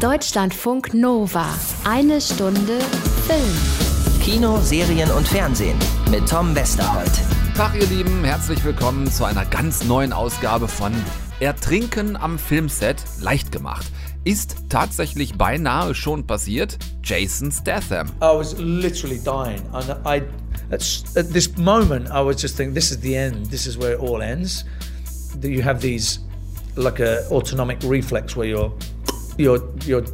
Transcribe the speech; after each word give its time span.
Deutschlandfunk 0.00 0.92
Nova. 0.92 1.46
Eine 1.84 2.20
Stunde 2.20 2.80
Film. 3.26 4.20
Kino, 4.22 4.60
Serien 4.60 5.10
und 5.10 5.26
Fernsehen 5.26 5.78
mit 6.10 6.28
Tom 6.28 6.54
Westerholt. 6.54 7.10
Tag, 7.56 7.74
ihr 7.80 7.86
Lieben, 7.86 8.22
herzlich 8.22 8.62
willkommen 8.62 9.10
zu 9.10 9.24
einer 9.24 9.46
ganz 9.46 9.84
neuen 9.84 10.12
Ausgabe 10.12 10.68
von 10.68 10.92
Ertrinken 11.40 12.14
am 12.14 12.38
Filmset 12.38 13.02
leicht 13.22 13.50
gemacht. 13.52 13.86
Ist 14.24 14.56
tatsächlich 14.68 15.38
beinahe 15.38 15.94
schon 15.94 16.26
passiert. 16.26 16.76
Jason 17.02 17.50
Statham. 17.50 18.08
I 18.20 18.36
was 18.36 18.54
literally 18.58 19.18
dying, 19.18 19.62
and 19.72 19.88
I, 20.04 20.22
at, 20.70 20.84
at 21.16 21.32
this 21.32 21.56
moment, 21.56 22.10
I 22.10 22.22
was 22.22 22.42
just 22.42 22.58
thinking, 22.58 22.74
this 22.74 22.90
is 22.90 23.00
the 23.00 23.16
end. 23.16 23.50
This 23.50 23.66
is 23.66 23.78
where 23.78 23.94
it 23.94 24.00
all 24.00 24.20
ends. 24.20 24.66
You 25.40 25.62
have 25.62 25.80
these, 25.80 26.20
like 26.76 27.00
a 27.00 27.26
autonomic 27.30 27.78
reflex 27.82 28.36
where 28.36 28.46
you're, 28.46 28.72
you're, 29.38 29.62
you're 29.84 30.04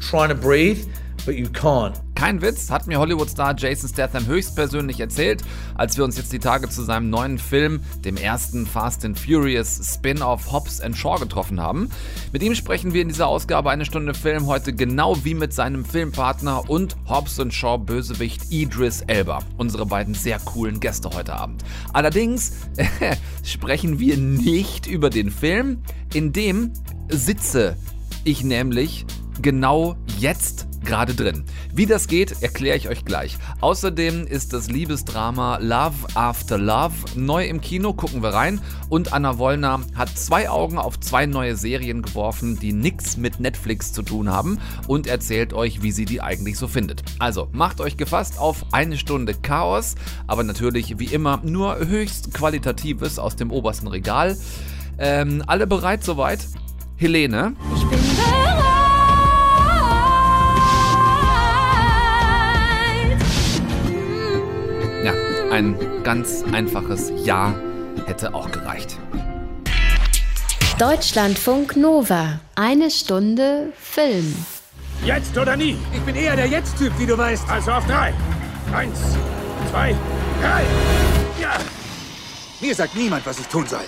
trying 0.00 0.28
to 0.28 0.34
breathe, 0.34 0.86
but 1.24 1.36
you 1.36 1.48
can't. 1.48 2.00
Kein 2.14 2.40
Witz, 2.42 2.70
hat 2.70 2.86
mir 2.86 2.98
Hollywood-Star 2.98 3.54
Jason 3.56 3.88
Statham 3.88 4.26
höchstpersönlich 4.26 5.00
erzählt, 5.00 5.42
als 5.74 5.96
wir 5.96 6.04
uns 6.04 6.16
jetzt 6.16 6.32
die 6.32 6.38
Tage 6.38 6.68
zu 6.68 6.82
seinem 6.82 7.10
neuen 7.10 7.38
Film, 7.38 7.80
dem 8.04 8.16
ersten 8.16 8.66
Fast 8.66 9.04
and 9.04 9.18
Furious 9.18 9.80
Spin-off 9.94 10.52
Hobbs 10.52 10.80
and 10.80 10.96
Shaw 10.96 11.18
getroffen 11.18 11.60
haben. 11.60 11.90
Mit 12.32 12.42
ihm 12.42 12.54
sprechen 12.54 12.94
wir 12.94 13.02
in 13.02 13.08
dieser 13.08 13.26
Ausgabe 13.26 13.70
eine 13.70 13.84
Stunde 13.84 14.14
Film 14.14 14.46
heute 14.46 14.72
genau 14.72 15.24
wie 15.24 15.34
mit 15.34 15.52
seinem 15.52 15.84
Filmpartner 15.84 16.70
und 16.70 16.96
Hobbs 17.08 17.40
and 17.40 17.52
Shaw 17.52 17.78
Bösewicht 17.78 18.52
Idris 18.52 19.02
Elba, 19.02 19.40
unsere 19.56 19.84
beiden 19.84 20.14
sehr 20.14 20.38
coolen 20.38 20.78
Gäste 20.78 21.10
heute 21.12 21.34
Abend. 21.34 21.64
Allerdings 21.92 22.52
sprechen 23.42 23.98
wir 23.98 24.16
nicht 24.16 24.86
über 24.86 25.10
den 25.10 25.30
Film, 25.30 25.82
in 26.12 26.32
dem 26.32 26.72
sitze 27.08 27.76
ich 28.24 28.44
nämlich 28.44 29.06
genau 29.40 29.96
jetzt 30.18 30.66
gerade 30.84 31.14
drin. 31.14 31.44
Wie 31.72 31.86
das 31.86 32.06
geht, 32.06 32.42
erkläre 32.42 32.76
ich 32.76 32.88
euch 32.88 33.04
gleich. 33.04 33.36
Außerdem 33.60 34.26
ist 34.26 34.52
das 34.52 34.70
Liebesdrama 34.70 35.58
Love 35.58 35.94
After 36.14 36.58
Love 36.58 36.94
neu 37.16 37.46
im 37.46 37.60
Kino, 37.60 37.92
gucken 37.92 38.22
wir 38.22 38.30
rein. 38.30 38.60
Und 38.88 39.12
Anna 39.12 39.38
Wollner 39.38 39.80
hat 39.94 40.10
zwei 40.16 40.48
Augen 40.48 40.78
auf 40.78 41.00
zwei 41.00 41.26
neue 41.26 41.56
Serien 41.56 42.02
geworfen, 42.02 42.58
die 42.60 42.72
nichts 42.72 43.16
mit 43.16 43.40
Netflix 43.40 43.92
zu 43.92 44.02
tun 44.02 44.30
haben 44.30 44.58
und 44.86 45.06
erzählt 45.06 45.52
euch, 45.52 45.82
wie 45.82 45.92
sie 45.92 46.04
die 46.04 46.20
eigentlich 46.20 46.58
so 46.58 46.68
findet. 46.68 47.02
Also 47.18 47.48
macht 47.52 47.80
euch 47.80 47.96
gefasst 47.96 48.38
auf 48.38 48.64
eine 48.72 48.98
Stunde 48.98 49.34
Chaos, 49.34 49.94
aber 50.26 50.44
natürlich 50.44 50.98
wie 50.98 51.06
immer 51.06 51.40
nur 51.42 51.78
höchst 51.78 52.34
qualitatives 52.34 53.18
aus 53.18 53.36
dem 53.36 53.50
obersten 53.50 53.88
Regal. 53.88 54.36
Ähm, 54.98 55.42
alle 55.46 55.66
bereit 55.66 56.04
soweit? 56.04 56.46
Helene. 56.96 57.54
Ich 57.74 57.84
bin 57.84 58.13
ein 65.54 65.76
ganz 66.02 66.42
einfaches 66.52 67.12
Ja 67.24 67.54
hätte 68.06 68.34
auch 68.34 68.50
gereicht. 68.50 68.98
Deutschlandfunk 70.78 71.76
Nova. 71.76 72.40
Eine 72.56 72.90
Stunde 72.90 73.72
Film. 73.78 74.34
Jetzt 75.04 75.38
oder 75.38 75.56
nie. 75.56 75.76
Ich 75.92 76.00
bin 76.00 76.16
eher 76.16 76.34
der 76.34 76.46
Jetzt-Typ, 76.46 76.92
wie 76.98 77.06
du 77.06 77.16
weißt. 77.16 77.48
Also 77.48 77.70
auf 77.70 77.86
drei. 77.86 78.12
Eins, 78.74 78.98
zwei, 79.70 79.94
drei. 80.42 80.64
Ja. 81.40 81.52
Mir 82.60 82.74
sagt 82.74 82.96
niemand, 82.96 83.24
was 83.24 83.38
ich 83.38 83.46
tun 83.46 83.66
soll. 83.66 83.84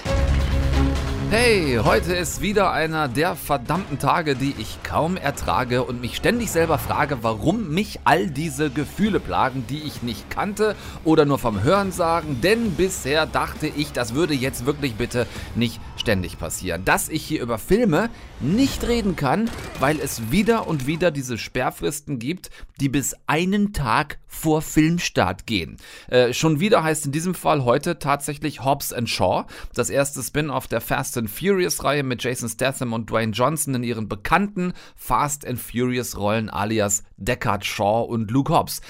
Hey, 1.29 1.81
heute 1.83 2.15
ist 2.15 2.41
wieder 2.41 2.71
einer 2.71 3.09
der 3.09 3.35
verdammten 3.35 3.99
Tage, 3.99 4.37
die 4.37 4.55
ich 4.59 4.79
kaum 4.85 5.17
ertrage 5.17 5.83
und 5.83 6.01
mich 6.01 6.15
ständig 6.15 6.53
selber 6.53 6.79
frage, 6.79 7.19
warum 7.23 7.71
mich 7.71 7.99
all 8.05 8.31
diese 8.31 8.71
Gefühle 8.71 9.19
plagen, 9.19 9.65
die 9.69 9.83
ich 9.83 10.05
nicht 10.05 10.31
kannte 10.31 10.77
oder 11.03 11.25
nur 11.25 11.41
vom 11.41 11.65
Hören 11.65 11.91
sagen, 11.91 12.41
denn 12.45 12.77
bisher 12.77 13.27
dachte 13.27 13.67
ich, 13.67 13.91
das 13.91 14.15
würde 14.15 14.35
jetzt 14.35 14.67
wirklich 14.67 14.95
bitte 14.95 15.27
nicht 15.57 15.81
ständig 16.07 16.39
passieren. 16.39 16.85
Dass 16.85 17.09
ich 17.09 17.25
hier 17.25 17.43
über 17.43 17.59
Filme 17.59 18.11
nicht 18.39 18.87
reden 18.87 19.17
kann, 19.17 19.51
weil 19.81 19.99
es 19.99 20.31
wieder 20.31 20.69
und 20.69 20.87
wieder 20.87 21.11
diese 21.11 21.37
Sperrfristen 21.37 22.21
gibt, 22.21 22.51
die 22.81 22.89
bis 22.89 23.17
einen 23.27 23.73
Tag 23.73 24.21
vor 24.29 24.63
Filmstart 24.63 25.47
gehen. 25.47 25.79
Äh, 26.07 26.33
schon 26.33 26.61
wieder 26.61 26.85
heißt 26.85 27.07
in 27.07 27.13
diesem 27.13 27.35
Fall 27.35 27.65
heute 27.65 27.99
tatsächlich 27.99 28.65
Hobbs 28.65 28.93
and 28.93 29.09
Shaw, 29.09 29.47
das 29.75 29.91
erste 29.91 30.23
Spin-off 30.23 30.69
der 30.69 30.81
Fast 30.81 31.19
and 31.19 31.29
Furious 31.29 31.83
Reihe 31.83 32.05
mit 32.05 32.23
Jason 32.23 32.49
Statham 32.49 32.93
und 32.93 33.11
Dwayne 33.11 33.33
Johnson 33.33 33.75
in 33.75 33.83
ihren 33.83 34.09
bekannten 34.09 34.75
Fast 34.95 35.45
and 35.45 35.59
Furious 35.59 36.17
Rollen 36.17 36.51
alias 36.51 37.03
Deckard 37.17 37.65
Shaw 37.65 38.07
und 38.09 38.31
Luke 38.31 38.53
Hobbs. 38.53 38.81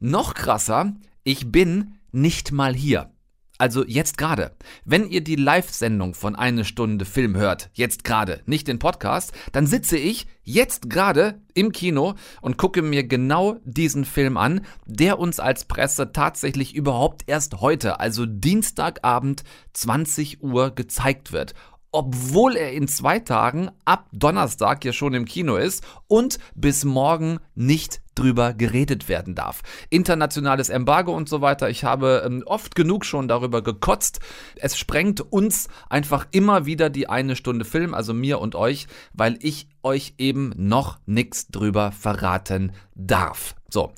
Noch 0.00 0.34
krasser, 0.34 0.96
ich 1.22 1.52
bin 1.52 1.94
nicht 2.10 2.50
mal 2.50 2.74
hier. 2.74 3.12
Also 3.58 3.84
jetzt 3.86 4.18
gerade. 4.18 4.52
Wenn 4.84 5.08
ihr 5.08 5.22
die 5.22 5.36
Live-Sendung 5.36 6.14
von 6.14 6.36
eine 6.36 6.64
Stunde 6.64 7.04
Film 7.04 7.36
hört, 7.36 7.70
jetzt 7.72 8.04
gerade, 8.04 8.42
nicht 8.44 8.68
den 8.68 8.78
Podcast, 8.78 9.32
dann 9.52 9.66
sitze 9.66 9.96
ich 9.96 10.26
jetzt 10.42 10.90
gerade 10.90 11.40
im 11.54 11.72
Kino 11.72 12.14
und 12.42 12.58
gucke 12.58 12.82
mir 12.82 13.04
genau 13.04 13.56
diesen 13.64 14.04
Film 14.04 14.36
an, 14.36 14.60
der 14.84 15.18
uns 15.18 15.40
als 15.40 15.64
Presse 15.64 16.12
tatsächlich 16.12 16.74
überhaupt 16.74 17.24
erst 17.26 17.60
heute, 17.60 17.98
also 17.98 18.26
Dienstagabend 18.26 19.42
20 19.72 20.42
Uhr 20.42 20.74
gezeigt 20.74 21.32
wird 21.32 21.54
obwohl 21.92 22.56
er 22.56 22.72
in 22.72 22.88
zwei 22.88 23.18
Tagen 23.18 23.70
ab 23.84 24.08
Donnerstag 24.12 24.84
ja 24.84 24.92
schon 24.92 25.14
im 25.14 25.24
Kino 25.24 25.56
ist 25.56 25.84
und 26.08 26.38
bis 26.54 26.84
morgen 26.84 27.38
nicht 27.54 28.02
drüber 28.14 28.54
geredet 28.54 29.08
werden 29.08 29.34
darf. 29.34 29.62
Internationales 29.90 30.68
Embargo 30.68 31.14
und 31.14 31.28
so 31.28 31.40
weiter. 31.40 31.70
Ich 31.70 31.84
habe 31.84 32.22
ähm, 32.26 32.42
oft 32.46 32.74
genug 32.74 33.04
schon 33.04 33.28
darüber 33.28 33.62
gekotzt. 33.62 34.20
Es 34.56 34.76
sprengt 34.76 35.20
uns 35.20 35.68
einfach 35.88 36.26
immer 36.32 36.66
wieder 36.66 36.90
die 36.90 37.08
eine 37.08 37.36
Stunde 37.36 37.64
Film, 37.64 37.94
also 37.94 38.14
mir 38.14 38.40
und 38.40 38.54
euch, 38.54 38.86
weil 39.12 39.38
ich 39.40 39.68
euch 39.82 40.14
eben 40.18 40.52
noch 40.56 40.98
nichts 41.06 41.48
drüber 41.48 41.92
verraten 41.92 42.72
darf. 42.94 43.54
So. 43.68 43.92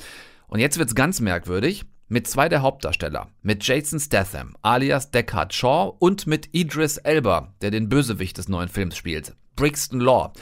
Und 0.49 0.61
jetzt 0.61 0.79
wird's 0.79 0.95
ganz 0.95 1.21
merkwürdig 1.21 1.85
mit 2.09 2.27
zwei 2.27 2.49
der 2.49 2.63
Hauptdarsteller, 2.63 3.29
mit 3.43 3.67
Jason 3.67 4.01
Statham 4.01 4.57
alias 4.63 5.11
Deckard 5.11 5.55
Shaw 5.55 5.95
und 5.99 6.27
mit 6.27 6.49
Idris 6.53 6.97
Elba, 6.97 7.55
der 7.61 7.71
den 7.71 7.89
Bösewicht 7.89 8.39
des 8.39 8.49
neuen 8.49 8.69
Films 8.69 8.97
spielt, 8.97 9.35
Brixton 9.57 10.01
Law. 10.01 10.33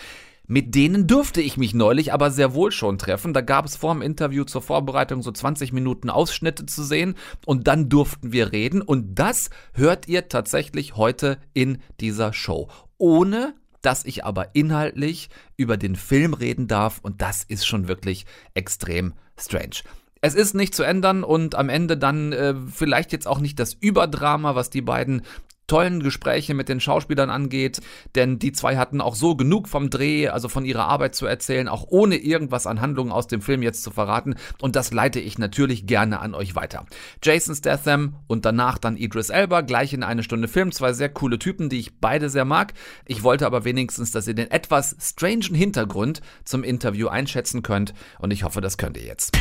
Mit 0.49 0.77
denen 0.77 1.09
durfte 1.09 1.41
ich 1.41 1.57
mich 1.57 1.75
neulich 1.75 2.13
aber 2.13 2.31
sehr 2.31 2.55
wohl 2.55 2.71
schon 2.71 2.99
treffen. 2.99 3.35
Da 3.35 3.41
gab 3.41 3.65
es 3.65 3.75
vor 3.75 3.93
dem 3.93 4.03
Interview 4.03 4.45
zur 4.45 4.63
Vorbereitung 4.63 5.23
so 5.23 5.33
20 5.33 5.73
Minuten 5.73 6.09
Ausschnitte 6.09 6.67
zu 6.67 6.85
sehen 6.85 7.17
und 7.45 7.67
dann 7.67 7.89
durften 7.89 8.33
wir 8.33 8.53
reden 8.53 8.81
und 8.81 9.17
das 9.17 9.51
hört 9.73 10.07
ihr 10.07 10.29
tatsächlich 10.29 10.95
heute 10.95 11.39
in 11.53 11.79
dieser 12.01 12.33
Show. 12.33 12.69
Ohne 12.97 13.55
dass 13.83 14.05
ich 14.05 14.25
aber 14.25 14.55
inhaltlich 14.55 15.31
über 15.57 15.77
den 15.77 15.97
Film 15.97 16.35
reden 16.35 16.67
darf 16.67 16.99
und 17.03 17.23
das 17.23 17.45
ist 17.45 17.67
schon 17.67 17.89
wirklich 17.89 18.27
extrem 18.55 19.15
strange. 19.37 19.83
Es 20.27 20.35
ist 20.35 20.55
nicht 20.55 20.75
zu 20.75 20.83
ändern 20.83 21.23
und 21.23 21.55
am 21.55 21.69
Ende 21.69 21.97
dann 21.97 22.33
äh, 22.33 22.53
vielleicht 22.75 23.13
jetzt 23.13 23.29
auch 23.29 23.39
nicht 23.39 23.61
das 23.61 23.75
Überdrama, 23.75 24.57
was 24.57 24.71
die 24.71 24.81
beiden 24.81 25.23
tollen 25.67 26.03
Gespräche 26.03 26.55
mit 26.55 26.69
den 26.69 26.81
Schauspielern 26.81 27.31
angeht, 27.31 27.81
denn 28.15 28.39
die 28.39 28.53
zwei 28.53 28.77
hatten 28.77 29.01
auch 29.01 29.15
so 29.15 29.37
genug 29.37 29.69
vom 29.69 29.91
Dreh, 29.91 30.29
also 30.29 30.49
von 30.49 30.65
ihrer 30.65 30.87
Arbeit 30.87 31.15
zu 31.15 31.27
erzählen, 31.27 31.69
auch 31.69 31.87
ohne 31.89 32.17
irgendwas 32.17 32.67
an 32.67 32.81
Handlungen 32.81 33.13
aus 33.13 33.27
dem 33.27 33.43
Film 33.43 33.63
jetzt 33.63 33.83
zu 33.83 33.91
verraten 33.91 34.37
und 34.61 34.77
das 34.77 34.93
leite 34.93 35.21
ich 35.21 35.39
natürlich 35.39 35.87
gerne 35.87 36.21
an 36.21 36.35
euch 36.35 36.55
weiter. 36.55 36.87
Jason 37.23 37.55
Statham 37.55 38.17
und 38.27 38.45
danach 38.45 38.79
dann 38.79 38.97
Idris 38.97 39.31
Elba, 39.31 39.63
gleich 39.63 39.93
in 39.93 40.03
eine 40.03 40.23
Stunde 40.23 40.49
Film, 40.49 40.73
zwei 40.73 40.93
sehr 40.93 41.09
coole 41.09 41.39
Typen, 41.39 41.69
die 41.69 41.79
ich 41.79 42.01
beide 42.01 42.31
sehr 42.31 42.45
mag. 42.45 42.75
Ich 43.07 43.23
wollte 43.23 43.47
aber 43.47 43.65
wenigstens, 43.65 44.13
dass 44.13 44.29
ihr 44.29 44.35
den 44.35 44.51
etwas 44.51 44.97
strangen 45.01 45.55
Hintergrund 45.55 46.21
zum 46.45 46.63
Interview 46.63 47.09
einschätzen 47.09 47.63
könnt 47.63 47.95
und 48.19 48.33
ich 48.33 48.45
hoffe, 48.45 48.61
das 48.61 48.79
könnt 48.79 48.97
ihr 48.97 49.05
jetzt. 49.05 49.37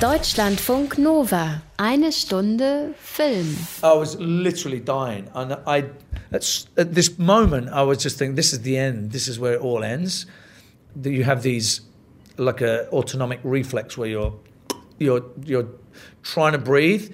Deutschlandfunk 0.00 0.98
Nova. 0.98 1.62
Eine 1.76 2.10
Stunde 2.12 2.94
Film. 2.98 3.56
I 3.82 3.92
was 3.92 4.16
literally 4.18 4.80
dying, 4.80 5.28
and 5.34 5.58
I, 5.66 5.84
at, 6.32 6.66
at 6.76 6.94
this 6.94 7.18
moment, 7.18 7.68
I 7.68 7.82
was 7.82 7.98
just 8.02 8.18
thinking, 8.18 8.34
this 8.34 8.52
is 8.52 8.62
the 8.62 8.76
end. 8.78 9.12
This 9.12 9.28
is 9.28 9.38
where 9.38 9.54
it 9.54 9.60
all 9.60 9.84
ends. 9.84 10.26
You 11.02 11.24
have 11.24 11.42
these, 11.42 11.82
like 12.36 12.60
a 12.62 12.88
autonomic 12.90 13.40
reflex 13.42 13.96
where 13.98 14.08
you're, 14.08 14.34
you're, 14.98 15.24
you're 15.44 15.68
trying 16.22 16.52
to 16.52 16.58
breathe. 16.58 17.12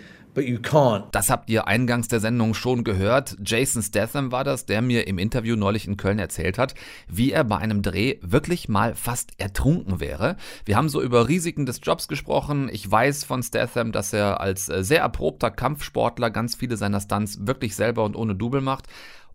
Das 1.12 1.30
habt 1.30 1.48
ihr 1.48 1.66
eingangs 1.66 2.08
der 2.08 2.20
Sendung 2.20 2.54
schon 2.54 2.84
gehört. 2.84 3.36
Jason 3.44 3.82
Statham 3.82 4.32
war 4.32 4.44
das, 4.44 4.66
der 4.66 4.82
mir 4.82 5.06
im 5.06 5.18
Interview 5.18 5.56
neulich 5.56 5.86
in 5.86 5.96
Köln 5.96 6.18
erzählt 6.18 6.58
hat, 6.58 6.74
wie 7.08 7.32
er 7.32 7.44
bei 7.44 7.58
einem 7.58 7.82
Dreh 7.82 8.18
wirklich 8.22 8.68
mal 8.68 8.94
fast 8.94 9.32
ertrunken 9.38 10.00
wäre. 10.00 10.36
Wir 10.64 10.76
haben 10.76 10.88
so 10.88 11.00
über 11.00 11.28
Risiken 11.28 11.66
des 11.66 11.80
Jobs 11.82 12.08
gesprochen. 12.08 12.68
Ich 12.70 12.90
weiß 12.90 13.24
von 13.24 13.42
Statham, 13.42 13.92
dass 13.92 14.12
er 14.12 14.40
als 14.40 14.68
äh, 14.68 14.84
sehr 14.84 15.00
erprobter 15.00 15.50
Kampfsportler 15.50 16.30
ganz 16.30 16.54
viele 16.54 16.76
seiner 16.76 17.00
Stunts 17.00 17.46
wirklich 17.46 17.74
selber 17.74 18.04
und 18.04 18.16
ohne 18.16 18.34
Double 18.34 18.60
macht. 18.60 18.86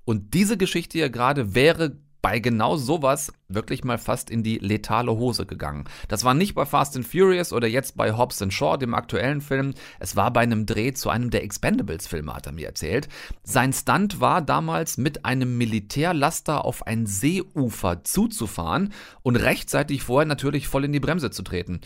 Und 0.05 0.33
diese 0.33 0.57
Geschichte 0.57 0.97
hier 0.97 1.09
gerade 1.09 1.55
wäre 1.55 1.97
bei 2.21 2.39
genau 2.39 2.77
sowas 2.77 3.33
wirklich 3.47 3.83
mal 3.83 3.97
fast 3.97 4.29
in 4.29 4.43
die 4.43 4.57
letale 4.59 5.11
Hose 5.11 5.45
gegangen. 5.45 5.85
Das 6.07 6.23
war 6.23 6.33
nicht 6.33 6.55
bei 6.55 6.65
Fast 6.65 6.95
and 6.95 7.05
Furious 7.05 7.51
oder 7.51 7.67
jetzt 7.67 7.97
bei 7.97 8.15
Hobbs 8.15 8.41
and 8.41 8.53
Shaw, 8.53 8.77
dem 8.77 8.93
aktuellen 8.93 9.41
Film. 9.41 9.73
Es 9.99 10.15
war 10.15 10.31
bei 10.31 10.41
einem 10.41 10.65
Dreh 10.65 10.93
zu 10.93 11.09
einem 11.09 11.29
der 11.29 11.43
Expendables-Filme, 11.43 12.33
hat 12.33 12.45
er 12.45 12.53
mir 12.53 12.67
erzählt. 12.67 13.09
Sein 13.43 13.73
Stunt 13.73 14.19
war 14.19 14.41
damals 14.41 14.97
mit 14.97 15.25
einem 15.25 15.57
Militärlaster 15.57 16.63
auf 16.65 16.85
ein 16.87 17.05
Seeufer 17.05 18.03
zuzufahren 18.03 18.93
und 19.23 19.35
rechtzeitig 19.35 20.03
vorher 20.03 20.27
natürlich 20.27 20.67
voll 20.67 20.85
in 20.85 20.93
die 20.93 20.99
Bremse 20.99 21.31
zu 21.31 21.43
treten. 21.43 21.81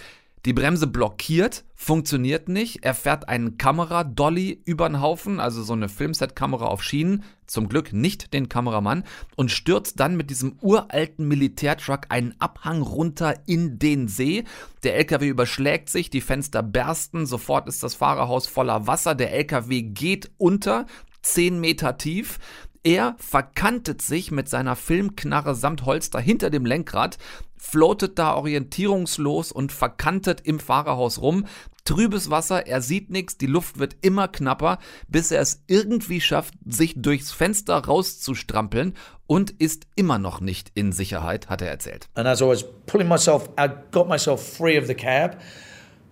Die 0.46 0.54
Bremse 0.54 0.86
blockiert, 0.86 1.66
funktioniert 1.74 2.50
nicht. 2.50 2.86
Er 2.86 2.94
fährt 2.94 3.28
einen 3.30 3.58
Kameradolly 3.58 4.62
über 4.64 4.88
den 4.88 5.02
Haufen, 5.02 5.40
also 5.40 5.64
so 5.64 5.74
eine 5.74 5.90
Filmset-Kamera 5.90 6.66
auf 6.66 6.84
Schienen, 6.84 7.24
zum 7.48 7.68
Glück 7.68 7.94
nicht 7.94 8.32
den 8.32 8.48
Kameramann, 8.48 9.06
und 9.36 9.50
stürzt 9.50 10.00
dann 10.00 10.16
mit 10.16 10.30
diesem 10.30 10.60
uralten 10.62 11.28
Militärtruck 11.28 12.02
einen 12.10 12.36
Abhang 12.40 12.84
runter 12.84 13.34
in 13.48 13.80
den 13.80 14.08
See. 14.08 14.44
Der 14.84 14.98
LKW 14.98 15.30
überschlägt 15.30 15.90
sich, 15.90 16.12
die 16.12 16.22
Fenster 16.22 16.62
bersten, 16.62 17.26
sofort 17.26 17.68
ist 17.68 17.82
das 17.82 17.96
Fahrerhaus 17.96 18.46
voller 18.46 18.86
Wasser, 18.86 19.16
der 19.16 19.34
LKW 19.34 19.82
geht 19.82 20.30
unter, 20.38 20.86
10 21.26 21.60
Meter 21.60 21.98
tief. 21.98 22.40
Er 22.86 23.16
verkantet 23.18 24.04
sich 24.04 24.30
mit 24.30 24.48
seiner 24.48 24.76
Filmknarre 24.76 25.56
samt 25.56 25.86
Holster 25.86 26.20
hinter 26.20 26.52
dem 26.52 26.68
Lenkrad, 26.68 27.18
floatet 27.58 28.20
da 28.20 28.36
orientierungslos 28.36 29.52
und 29.52 29.72
verkantet 29.72 30.42
im 30.42 30.60
Fahrerhaus 30.60 31.20
rum. 31.20 31.48
Trübes 31.84 32.30
Wasser, 32.30 32.68
er 32.68 32.82
sieht 32.82 33.10
nichts, 33.10 33.40
die 33.40 33.48
Luft 33.48 33.80
wird 33.80 33.96
immer 34.02 34.28
knapper, 34.28 34.78
bis 35.08 35.32
er 35.32 35.42
es 35.42 35.64
irgendwie 35.66 36.22
schafft, 36.22 36.54
sich 36.64 36.94
durchs 36.96 37.32
Fenster 37.32 37.76
rauszustrampeln 37.76 38.94
und 39.26 39.50
ist 39.50 39.88
immer 39.96 40.20
noch 40.20 40.40
nicht 40.40 40.72
in 40.76 40.92
Sicherheit, 40.92 41.50
hat 41.50 41.64
er 41.64 41.70
erzählt. 41.70 42.08
And 42.14 42.28
as 42.28 42.40
I 42.42 42.46
was 42.46 42.66
pulling 42.86 43.08
myself, 43.08 43.50
I 43.60 43.68
got 43.90 44.08
myself 44.08 44.48
free 44.58 44.78
of 44.78 44.86
the 44.86 44.94
cab, 44.94 45.42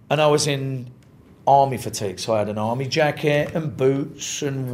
and 0.09 0.19
I 0.19 0.25
was 0.25 0.47
in 0.47 0.87
army 1.45 1.77
fatigue. 1.77 2.19
So 2.19 2.33
I 2.33 2.39
had 2.39 2.49
an 2.49 2.57
army 2.57 2.87
jacket 2.89 3.55
and 3.55 3.77
boots, 3.77 4.41
and 4.41 4.71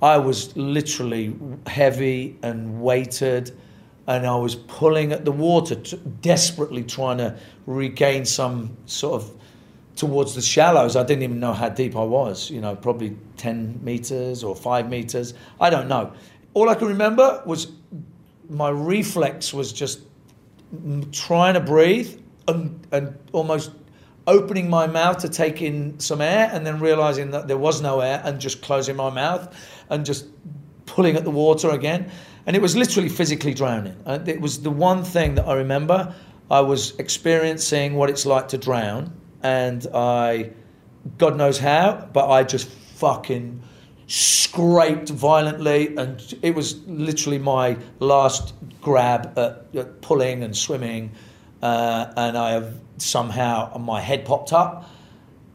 I 0.00 0.18
was 0.18 0.56
literally 0.56 1.36
heavy 1.66 2.38
and 2.42 2.80
weighted. 2.80 3.56
And 4.06 4.26
I 4.26 4.36
was 4.36 4.54
pulling 4.54 5.12
at 5.12 5.26
the 5.26 5.32
water, 5.32 5.74
desperately 6.22 6.82
trying 6.82 7.18
to 7.18 7.38
regain 7.66 8.24
some 8.24 8.76
sort 8.86 9.20
of 9.20 9.38
towards 9.96 10.34
the 10.34 10.40
shallows. 10.40 10.96
I 10.96 11.02
didn't 11.02 11.24
even 11.24 11.40
know 11.40 11.52
how 11.52 11.68
deep 11.68 11.94
I 11.94 12.04
was, 12.04 12.50
you 12.50 12.60
know, 12.60 12.74
probably 12.74 13.16
10 13.36 13.80
meters 13.82 14.44
or 14.44 14.56
five 14.56 14.88
meters. 14.88 15.34
I 15.60 15.68
don't 15.68 15.88
know. 15.88 16.12
All 16.54 16.70
I 16.70 16.74
can 16.74 16.88
remember 16.88 17.42
was 17.44 17.72
my 18.48 18.70
reflex 18.70 19.52
was 19.52 19.72
just 19.72 20.00
trying 21.12 21.54
to 21.54 21.60
breathe 21.60 22.18
and, 22.46 22.86
and 22.92 23.18
almost 23.32 23.72
opening 24.28 24.68
my 24.68 24.86
mouth 24.86 25.18
to 25.18 25.28
take 25.28 25.62
in 25.62 25.98
some 25.98 26.20
air 26.20 26.50
and 26.52 26.64
then 26.66 26.78
realizing 26.78 27.30
that 27.30 27.48
there 27.48 27.56
was 27.56 27.80
no 27.80 28.00
air 28.00 28.20
and 28.24 28.38
just 28.40 28.60
closing 28.60 28.94
my 28.94 29.10
mouth 29.10 29.52
and 29.88 30.04
just 30.04 30.26
pulling 30.86 31.16
at 31.16 31.24
the 31.24 31.30
water 31.30 31.70
again. 31.70 32.10
And 32.46 32.54
it 32.54 32.62
was 32.62 32.76
literally 32.76 33.08
physically 33.08 33.54
drowning. 33.54 33.96
Uh, 34.06 34.18
it 34.26 34.40
was 34.40 34.62
the 34.62 34.70
one 34.70 35.02
thing 35.02 35.34
that 35.36 35.46
I 35.46 35.54
remember. 35.54 36.14
I 36.50 36.60
was 36.60 36.98
experiencing 36.98 37.94
what 37.94 38.10
it's 38.10 38.24
like 38.24 38.48
to 38.48 38.58
drown, 38.58 39.12
and 39.42 39.86
I, 39.94 40.50
God 41.18 41.36
knows 41.36 41.58
how, 41.58 42.08
but 42.12 42.30
I 42.30 42.42
just 42.42 42.68
fucking 42.68 43.62
scraped 44.06 45.10
violently, 45.10 45.94
and 45.96 46.22
it 46.40 46.54
was 46.54 46.82
literally 46.86 47.38
my 47.38 47.76
last 48.00 48.54
grab 48.80 49.38
at, 49.38 49.66
at 49.74 50.00
pulling 50.00 50.42
and 50.42 50.56
swimming. 50.56 51.12
Uh, 51.62 52.12
and 52.16 52.38
I 52.38 52.50
have 52.52 52.74
somehow 52.98 53.76
my 53.78 54.00
head 54.00 54.24
popped 54.24 54.52
up, 54.52 54.88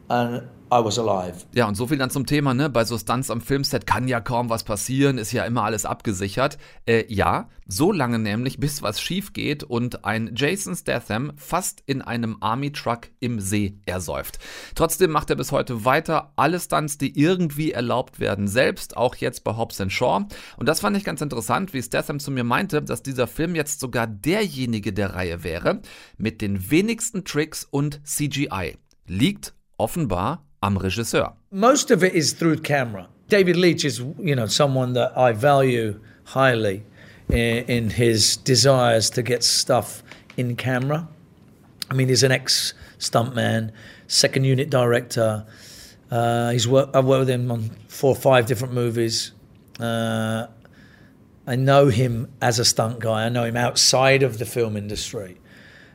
and 0.09 0.50
I 0.73 0.83
was 0.83 0.97
alive. 0.97 1.45
Ja, 1.53 1.67
und 1.67 1.75
so 1.75 1.85
viel 1.85 1.99
dann 1.99 2.09
zum 2.09 2.25
Thema, 2.25 2.55
ne? 2.55 2.67
Bei 2.67 2.83
so 2.83 2.97
Stunts 2.97 3.29
am 3.29 3.41
Filmset 3.41 3.85
kann 3.85 4.07
ja 4.07 4.19
kaum 4.21 4.49
was 4.49 4.63
passieren, 4.63 5.19
ist 5.19 5.31
ja 5.31 5.45
immer 5.45 5.63
alles 5.63 5.85
abgesichert. 5.85 6.57
Äh, 6.87 7.05
ja, 7.13 7.47
so 7.67 7.91
lange 7.91 8.17
nämlich, 8.17 8.59
bis 8.59 8.81
was 8.81 8.99
schief 8.99 9.33
geht 9.33 9.63
und 9.63 10.03
ein 10.03 10.31
Jason 10.35 10.75
Statham 10.75 11.33
fast 11.35 11.83
in 11.85 12.01
einem 12.01 12.37
Army-Truck 12.41 13.09
im 13.19 13.39
See 13.39 13.77
ersäuft. 13.85 14.39
Trotzdem 14.73 15.11
macht 15.11 15.29
er 15.29 15.35
bis 15.35 15.51
heute 15.51 15.85
weiter 15.85 16.33
alle 16.37 16.59
Stunts, 16.59 16.97
die 16.97 17.19
irgendwie 17.19 17.71
erlaubt 17.71 18.19
werden, 18.19 18.47
selbst, 18.47 18.97
auch 18.97 19.15
jetzt 19.15 19.43
bei 19.43 19.55
Hobbs 19.55 19.79
Shaw. 19.89 20.25
Und 20.57 20.67
das 20.67 20.79
fand 20.79 20.97
ich 20.97 21.03
ganz 21.03 21.21
interessant, 21.21 21.73
wie 21.73 21.83
Statham 21.83 22.19
zu 22.19 22.31
mir 22.31 22.43
meinte, 22.43 22.81
dass 22.81 23.03
dieser 23.03 23.27
Film 23.27 23.53
jetzt 23.53 23.79
sogar 23.79 24.07
derjenige 24.07 24.91
der 24.91 25.13
Reihe 25.13 25.43
wäre, 25.43 25.81
mit 26.17 26.41
den 26.41 26.71
wenigsten 26.71 27.25
Tricks 27.25 27.63
und 27.69 28.01
CGI. 28.03 28.77
Liegt 29.05 29.53
offenbar 29.77 30.45
am 30.65 30.77
Regisseur. 30.77 31.33
Most 31.51 31.92
of 31.92 32.04
it 32.04 32.13
is 32.13 32.33
through 32.33 32.57
camera. 32.57 33.07
David 33.30 33.56
Leitch 33.56 33.86
is, 33.86 34.00
you 34.19 34.36
know, 34.36 34.45
someone 34.45 34.94
that 34.94 35.18
I 35.18 35.31
value 35.31 36.00
highly 36.25 36.83
in, 37.30 37.65
in 37.65 37.89
his 37.89 38.38
desires 38.38 39.10
to 39.12 39.21
get 39.21 39.44
stuff 39.44 40.04
in 40.38 40.56
camera. 40.56 41.07
I 41.89 41.94
mean, 41.94 42.10
he's 42.10 42.24
an 42.24 42.31
ex 42.31 42.74
stuntman, 43.00 43.71
second 44.07 44.45
unit 44.45 44.69
director. 44.69 45.45
Uh, 46.10 46.51
he's 46.51 46.68
worked, 46.68 46.95
I've 46.95 47.06
worked 47.06 47.21
with 47.21 47.30
him 47.30 47.51
on 47.51 47.69
four 47.88 48.12
or 48.12 48.15
five 48.15 48.45
different 48.45 48.74
movies. 48.74 49.31
Uh, 49.80 50.48
I 51.45 51.56
know 51.56 51.88
him 51.88 52.31
as 52.42 52.60
a 52.60 52.65
stunt 52.65 53.00
guy. 53.00 53.25
I 53.25 53.30
know 53.30 53.44
him 53.44 53.57
outside 53.57 54.24
of 54.24 54.38
the 54.38 54.45
film 54.45 54.77
industry. 54.77 55.38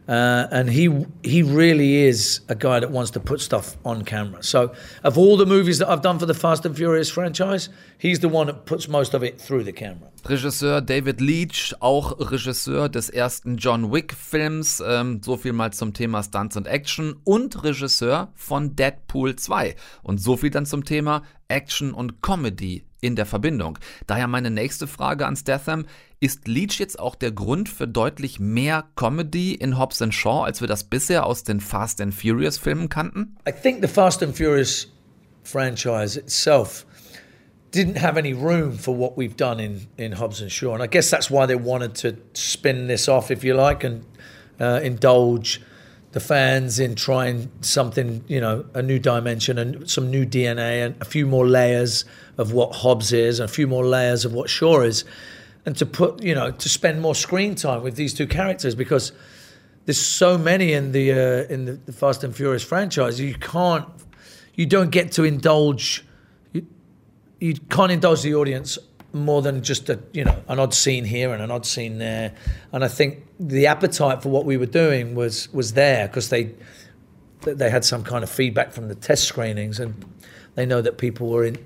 Uh, 0.09 0.49
and 0.51 0.71
he 0.71 0.89
he 1.23 1.43
really 1.43 1.97
is 1.97 2.41
a 2.49 2.55
guy 2.55 2.81
that 2.81 2.91
wants 2.91 3.11
to 3.11 3.21
put 3.21 3.43
stuff 3.43 3.77
on 3.85 4.05
camera. 4.05 4.43
So, 4.43 4.73
of 5.05 5.19
all 5.19 5.37
the 5.37 5.45
movies 5.45 5.79
that 5.81 5.91
I've 5.91 6.01
done 6.01 6.19
for 6.19 6.25
the 6.25 6.33
Fast 6.33 6.65
and 6.65 6.75
Furious 6.75 7.11
franchise, 7.11 7.69
he's 7.99 8.21
the 8.21 8.29
one 8.29 8.47
that 8.47 8.65
puts 8.65 8.89
most 8.89 9.13
of 9.13 9.23
it 9.23 9.39
through 9.39 9.65
the 9.65 9.73
camera. 9.73 10.09
Regisseur 10.25 10.81
David 10.81 11.21
Leach, 11.21 11.75
auch 11.81 12.19
Regisseur 12.19 12.89
des 12.89 13.11
ersten 13.11 13.59
John 13.59 13.93
Wick-Films, 13.93 14.83
ähm, 14.87 15.21
so 15.23 15.37
viel 15.37 15.53
mal 15.53 15.75
zum 15.75 15.93
Thema 15.93 16.23
Stunts 16.23 16.57
und 16.57 16.67
Action, 16.67 17.17
und 17.25 17.63
Regisseur 17.63 18.33
von 18.35 18.77
Deadpool 18.77 19.37
2. 19.37 19.77
Und 20.03 20.23
so 20.23 20.39
viel 20.39 20.51
dann 20.51 20.65
zum 20.65 20.85
Thema 20.85 21.23
Action 21.49 21.93
und 21.93 22.23
Comedy 22.23 22.88
in 23.01 23.17
der 23.17 23.27
Verbindung. 23.27 23.79
Daher 24.07 24.27
meine 24.27 24.51
nächste 24.51 24.87
Frage 24.87 25.27
an 25.27 25.37
Statham. 25.37 25.87
Ist 26.21 26.49
Leach 26.49 26.81
jetzt 26.81 26.99
auch 26.99 27.15
der 27.15 27.31
Grund 27.31 27.69
für 27.69 27.87
deutlich 27.87 28.41
mehr 28.41 28.87
Comedy 28.97 29.55
in 29.55 29.79
Hobbs 29.79 30.03
Shaw, 30.11 30.43
als 30.43 30.61
wir 30.61 30.67
das 30.67 30.85
bisher 30.85 31.25
aus 31.25 31.45
den 31.45 31.61
Fast 31.61 32.01
and 32.01 32.13
Furious 32.13 32.59
Filmen 32.59 32.89
kannten? 32.89 33.37
I 33.49 33.53
think 33.53 33.83
the 33.83 33.89
Fast 33.89 34.23
and 34.23 34.37
Furious 34.37 34.89
franchise 35.45 36.19
itself 36.19 36.85
didn't 37.71 37.99
have 37.99 38.19
any 38.19 38.33
room 38.33 38.73
for 38.73 38.97
what 38.97 39.17
we've 39.17 39.37
done 39.37 39.61
in, 39.61 39.87
in 39.97 40.19
Hobbs 40.19 40.41
and 40.41 40.51
Shaw. 40.51 40.75
And 40.75 40.83
I 40.83 40.87
guess 40.87 41.11
that's 41.11 41.31
why 41.31 41.47
they 41.47 41.57
wanted 41.57 41.95
to 41.97 42.17
spin 42.35 42.89
this 42.89 43.09
off, 43.09 43.31
if 43.31 43.45
you 43.45 43.55
like, 43.55 43.85
and 43.85 44.05
uh, 44.61 44.81
indulge 44.83 45.61
the 46.19 46.25
fans 46.25 46.81
in 46.81 46.97
trying 46.97 47.49
something, 47.61 48.25
you 48.27 48.41
know, 48.41 48.65
a 48.75 48.83
new 48.83 48.99
dimension 48.99 49.57
and 49.57 49.89
some 49.89 50.11
new 50.11 50.27
DNA 50.27 50.85
and 50.85 51.01
a 51.01 51.05
few 51.05 51.25
more 51.27 51.47
layers 51.47 52.05
of 52.39 52.53
what 52.53 52.75
Hobbs 52.75 53.13
is 53.13 53.39
and 53.39 53.49
a 53.49 53.53
few 53.53 53.69
more 53.69 53.87
layers 53.87 54.25
of 54.25 54.33
what 54.33 54.51
Shaw 54.51 54.81
is. 54.81 55.05
And 55.65 55.77
to 55.77 55.87
put, 55.87 56.21
you 56.21 56.35
know, 56.35 56.51
to 56.51 56.69
spend 56.69 57.01
more 57.01 57.15
screen 57.15 57.55
time 57.55 57.85
with 57.85 57.95
these 57.95 58.15
two 58.15 58.27
characters 58.27 58.75
because 58.75 59.13
there's 59.85 60.01
so 60.01 60.37
many 60.37 60.73
in 60.73 60.91
the 60.91 61.13
uh, 61.13 61.55
in 61.55 61.67
the, 61.67 61.73
the 61.87 61.93
Fast 61.93 62.25
and 62.25 62.35
Furious 62.35 62.65
franchise. 62.65 63.21
You 63.21 63.35
can't, 63.35 63.87
you 64.55 64.67
don't 64.67 64.91
get 64.91 65.13
to 65.13 65.23
indulge, 65.23 66.05
you, 66.53 66.67
you 67.39 67.55
can't 67.71 67.93
indulge 67.93 68.23
the 68.23 68.35
audience 68.35 68.77
more 69.13 69.41
than 69.41 69.63
just 69.63 69.89
a 69.89 69.99
you 70.13 70.25
know 70.25 70.43
an 70.49 70.59
odd 70.59 70.75
scene 70.75 71.05
here 71.05 71.33
and 71.33 71.43
an 71.43 71.51
odd 71.51 71.67
scene 71.67 71.99
there. 71.99 72.35
And 72.73 72.85
I 72.85 72.89
think 72.89 73.25
the 73.41 73.67
appetite 73.67 74.23
for 74.23 74.29
what 74.29 74.45
we 74.45 74.57
were 74.57 74.67
doing 74.67 75.15
was 75.15 75.53
was 75.53 75.73
there 75.73 76.07
because 76.09 76.29
they 76.29 76.55
they 77.41 77.71
had 77.71 77.85
some 77.85 78.03
kind 78.03 78.23
of 78.25 78.31
feedback 78.31 78.73
from 78.73 78.89
the 78.89 78.95
test 78.95 79.25
screenings 79.25 79.79
and 79.79 80.05
they 80.55 80.67
know 80.67 80.83
that 80.83 80.99
people 80.99 81.29
were 81.29 81.45
in 81.45 81.57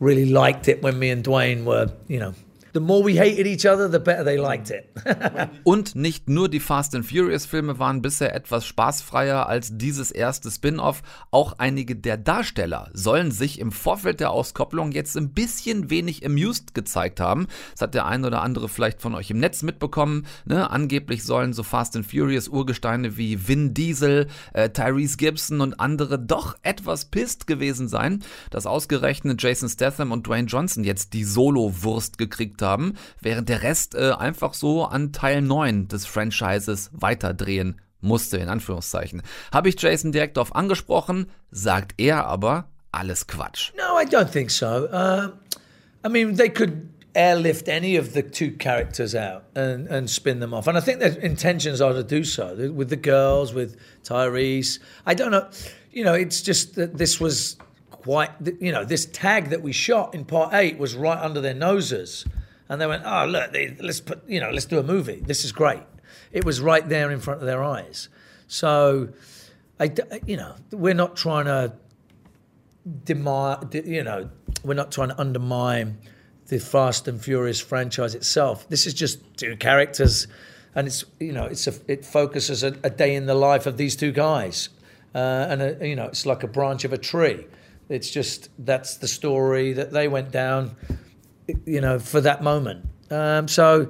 really 0.00 0.26
liked 0.26 0.68
it 0.68 0.82
when 0.82 0.98
me 0.98 1.10
and 1.10 1.24
Dwayne 1.24 1.64
were 1.64 1.90
you 2.08 2.20
know 2.20 2.34
the 2.72 2.80
more 2.80 3.04
we 3.04 3.18
hated 3.18 3.46
each 3.46 3.66
other, 3.66 3.90
the 3.90 3.98
better 3.98 4.24
they 4.24 4.36
liked 4.36 4.70
it. 4.70 4.88
Und 5.64 5.94
nicht 5.94 6.28
nur 6.28 6.48
die 6.48 6.60
Fast 6.60 6.94
and 6.94 7.04
Furious 7.04 7.46
Filme 7.46 7.78
waren 7.78 8.02
bisher 8.02 8.34
etwas 8.34 8.66
spaßfreier 8.66 9.46
als 9.46 9.76
dieses 9.76 10.10
erste 10.10 10.50
Spin-off. 10.50 11.02
Auch 11.30 11.54
einige 11.58 11.96
der 11.96 12.16
Darsteller 12.16 12.90
sollen 12.94 13.30
sich 13.30 13.58
im 13.58 13.72
Vorfeld 13.72 14.20
der 14.20 14.30
Auskopplung 14.30 14.92
jetzt 14.92 15.16
ein 15.16 15.30
bisschen 15.30 15.90
wenig 15.90 16.24
amused 16.24 16.74
gezeigt 16.74 17.20
haben. 17.20 17.46
Das 17.72 17.82
hat 17.82 17.94
der 17.94 18.06
ein 18.06 18.24
oder 18.24 18.42
andere 18.42 18.68
vielleicht 18.68 19.02
von 19.02 19.14
euch 19.14 19.30
im 19.30 19.38
Netz 19.38 19.62
mitbekommen. 19.62 20.26
Ne? 20.46 20.70
Angeblich 20.70 21.24
sollen 21.24 21.52
so 21.52 21.62
Fast 21.62 21.96
and 21.96 22.06
Furious 22.06 22.48
Urgesteine 22.48 23.16
wie 23.16 23.46
Vin 23.48 23.74
Diesel, 23.74 24.28
äh, 24.54 24.70
Tyrese 24.70 25.16
Gibson 25.18 25.60
und 25.60 25.78
andere 25.78 26.18
doch 26.18 26.56
etwas 26.62 27.06
pisst 27.06 27.46
gewesen 27.46 27.88
sein, 27.88 28.22
dass 28.50 28.66
ausgerechnet 28.66 29.42
Jason 29.42 29.68
Statham 29.68 30.12
und 30.12 30.26
Dwayne 30.26 30.48
Johnson 30.48 30.84
jetzt 30.84 31.12
die 31.12 31.24
Solo-Wurst 31.24 32.16
gekriegt 32.16 32.61
haben, 32.62 32.94
während 33.20 33.48
der 33.48 33.62
Rest 33.62 33.94
äh, 33.94 34.12
einfach 34.12 34.54
so 34.54 34.84
an 34.84 35.12
Teil 35.12 35.42
9 35.42 35.88
des 35.88 36.06
Franchises 36.06 36.90
weiterdrehen 36.92 37.80
musste, 38.00 38.38
in 38.38 38.48
Anführungszeichen. 38.48 39.22
Habe 39.52 39.68
ich 39.68 39.80
Jason 39.80 40.12
direkt 40.12 40.36
darauf 40.36 40.54
angesprochen, 40.54 41.26
sagt 41.50 41.94
er 41.98 42.26
aber, 42.26 42.68
alles 42.90 43.26
Quatsch. 43.26 43.72
No, 43.76 43.98
I 43.98 44.04
don't 44.04 44.30
think 44.30 44.50
so. 44.50 44.66
Uh, 44.66 45.30
I 46.04 46.08
mean, 46.08 46.36
they 46.36 46.50
could 46.50 46.88
airlift 47.14 47.68
any 47.68 47.96
of 47.96 48.14
the 48.14 48.22
two 48.22 48.52
characters 48.52 49.14
out 49.14 49.44
and, 49.54 49.86
and 49.88 50.08
spin 50.08 50.40
them 50.40 50.54
off. 50.54 50.66
And 50.66 50.76
I 50.76 50.80
think 50.80 51.00
their 51.00 51.18
intentions 51.18 51.80
are 51.80 51.92
to 51.92 52.02
do 52.02 52.24
so 52.24 52.72
with 52.72 52.88
the 52.88 52.96
girls, 52.96 53.52
with 53.52 53.76
Tyrese. 54.04 54.78
I 55.06 55.14
don't 55.14 55.30
know. 55.30 55.48
You 55.90 56.04
know, 56.04 56.14
it's 56.14 56.40
just 56.40 56.74
that 56.76 56.96
this 56.96 57.20
was 57.20 57.56
quite, 57.90 58.30
you 58.60 58.72
know, 58.72 58.84
this 58.84 59.06
tag 59.06 59.50
that 59.50 59.62
we 59.62 59.72
shot 59.72 60.14
in 60.14 60.24
part 60.24 60.54
eight 60.54 60.78
was 60.78 60.94
right 60.94 61.18
under 61.18 61.40
their 61.40 61.54
noses. 61.54 62.24
And 62.72 62.80
they 62.80 62.86
went, 62.86 63.02
oh, 63.04 63.26
look, 63.26 63.52
they, 63.52 63.76
let's 63.80 64.00
put, 64.00 64.26
you 64.26 64.40
know, 64.40 64.50
let's 64.50 64.64
do 64.64 64.78
a 64.78 64.82
movie. 64.82 65.20
This 65.20 65.44
is 65.44 65.52
great. 65.52 65.82
It 66.32 66.42
was 66.42 66.58
right 66.58 66.88
there 66.88 67.10
in 67.10 67.20
front 67.20 67.40
of 67.40 67.46
their 67.46 67.62
eyes. 67.62 68.08
So, 68.48 69.10
I, 69.78 69.92
you 70.24 70.38
know, 70.38 70.54
we're 70.70 70.94
not 70.94 71.14
trying 71.14 71.44
to 71.44 71.74
demi- 73.04 73.56
you 73.84 74.02
know, 74.02 74.30
we're 74.64 74.72
not 74.72 74.90
trying 74.90 75.10
to 75.10 75.20
undermine 75.20 75.98
the 76.46 76.58
Fast 76.58 77.08
and 77.08 77.22
Furious 77.22 77.60
franchise 77.60 78.14
itself. 78.14 78.66
This 78.70 78.86
is 78.86 78.94
just 78.94 79.20
two 79.36 79.54
characters, 79.56 80.26
and 80.74 80.86
it's 80.86 81.04
you 81.20 81.32
know, 81.32 81.44
it's 81.44 81.66
a, 81.66 81.74
it 81.88 82.06
focuses 82.06 82.62
a, 82.62 82.68
a 82.82 82.88
day 82.88 83.14
in 83.14 83.26
the 83.26 83.34
life 83.34 83.66
of 83.66 83.76
these 83.76 83.96
two 83.96 84.12
guys, 84.12 84.70
uh, 85.14 85.18
and 85.18 85.60
a, 85.60 85.86
you 85.86 85.94
know, 85.94 86.06
it's 86.06 86.24
like 86.24 86.42
a 86.42 86.48
branch 86.48 86.84
of 86.84 86.94
a 86.94 86.98
tree. 86.98 87.46
It's 87.90 88.10
just 88.10 88.48
that's 88.58 88.96
the 88.96 89.08
story 89.08 89.74
that 89.74 89.92
they 89.92 90.08
went 90.08 90.30
down, 90.30 90.76
you 91.66 91.80
know, 91.80 91.98
for 91.98 92.20
that 92.22 92.42
moment. 92.42 92.84
Um, 93.10 93.48
so, 93.48 93.88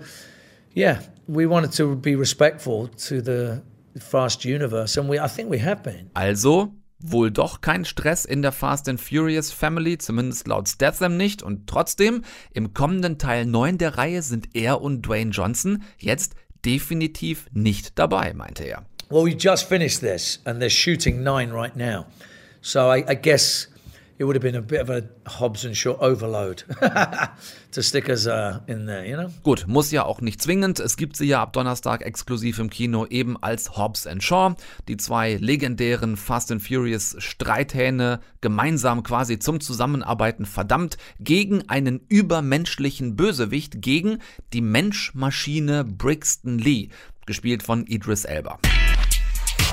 yeah, 0.75 1.01
we 1.29 1.47
wanted 1.47 1.73
to 1.73 1.97
be 1.97 2.17
respectful 2.17 2.89
to 3.09 3.23
the 3.23 3.63
Fast 3.99 4.45
universe, 4.45 4.97
and 4.97 5.09
we 5.09 5.19
I 5.19 5.29
think 5.29 5.51
we 5.51 5.59
have 5.59 5.83
been. 5.83 6.11
Also 6.15 6.73
wohl 7.03 7.31
doch 7.31 7.61
kein 7.61 7.85
Stress 7.85 8.25
in 8.25 8.43
der 8.43 8.53
Fast 8.53 8.89
and 8.89 9.01
Furious 9.01 9.53
Family, 9.53 9.99
zumindest 9.99 10.47
laut 10.47 10.69
Statham 10.69 11.17
nicht. 11.17 11.43
Und 11.43 11.67
trotzdem, 11.67 12.23
im 12.53 12.75
kommenden 12.75 13.19
Teil 13.19 13.45
9 13.45 13.79
der 13.79 13.99
Reihe 13.99 14.23
sind 14.23 14.55
er 14.55 14.81
und 14.81 15.03
Dwayne 15.03 15.31
Johnson 15.31 15.83
jetzt 15.99 16.35
definitiv 16.65 17.47
nicht 17.53 17.99
dabei, 17.99 18.33
meinte 18.35 18.65
er. 18.65 18.87
Well, 19.11 19.25
we 19.25 19.37
just 19.37 19.65
finished 19.65 20.01
this 20.01 20.41
and 20.45 20.63
they're 20.63 20.71
shooting 20.71 21.23
9 21.23 21.53
right 21.53 21.77
now. 21.77 22.07
So 22.63 22.91
I, 22.91 23.05
I 23.09 23.15
guess 23.15 23.69
it 24.23 24.25
would 24.25 24.37
have 24.37 24.43
been 24.43 24.55
a 24.55 24.63
bit 24.63 24.81
of 24.81 24.89
a 24.89 25.03
Hobbs 25.27 25.65
and 25.65 25.77
Shaw 25.77 25.97
overload 26.01 26.63
to 27.73 27.83
stick 27.83 28.09
us 28.09 28.29
uh, 28.29 28.61
in 28.69 28.87
there, 28.87 29.05
you 29.05 29.17
know? 29.17 29.31
Gut, 29.43 29.65
muss 29.67 29.91
ja 29.91 30.05
auch 30.05 30.21
nicht 30.21 30.41
zwingend. 30.41 30.79
Es 30.79 30.97
gibt 30.97 31.17
sie 31.17 31.27
ja 31.27 31.43
ab 31.43 31.53
Donnerstag 31.55 32.03
exklusiv 32.03 32.61
im 32.61 32.71
Kino 32.71 33.05
eben 33.07 33.37
als 33.43 33.77
Hobbs 33.77 34.07
and 34.07 34.23
Shaw. 34.23 34.55
Die 34.87 34.97
zwei 34.97 35.35
legendären 35.35 36.17
Fast 36.17 36.53
and 36.53 36.63
Furious 36.63 37.17
Streithähne 37.19 38.21
gemeinsam 38.41 39.03
quasi 39.03 39.41
zum 39.41 39.61
Zusammenarbeiten 39.61 40.47
verdammt 40.47 40.99
gegen 41.19 41.69
einen 41.69 42.01
übermenschlichen 42.09 43.17
Bösewicht, 43.17 43.83
gegen 43.83 44.19
die 44.53 44.61
Menschmaschine 44.61 45.83
Brixton 45.85 46.61
Lee, 46.61 46.91
gespielt 47.27 47.65
von 47.65 47.87
Idris 47.89 48.25
Elba. 48.25 48.61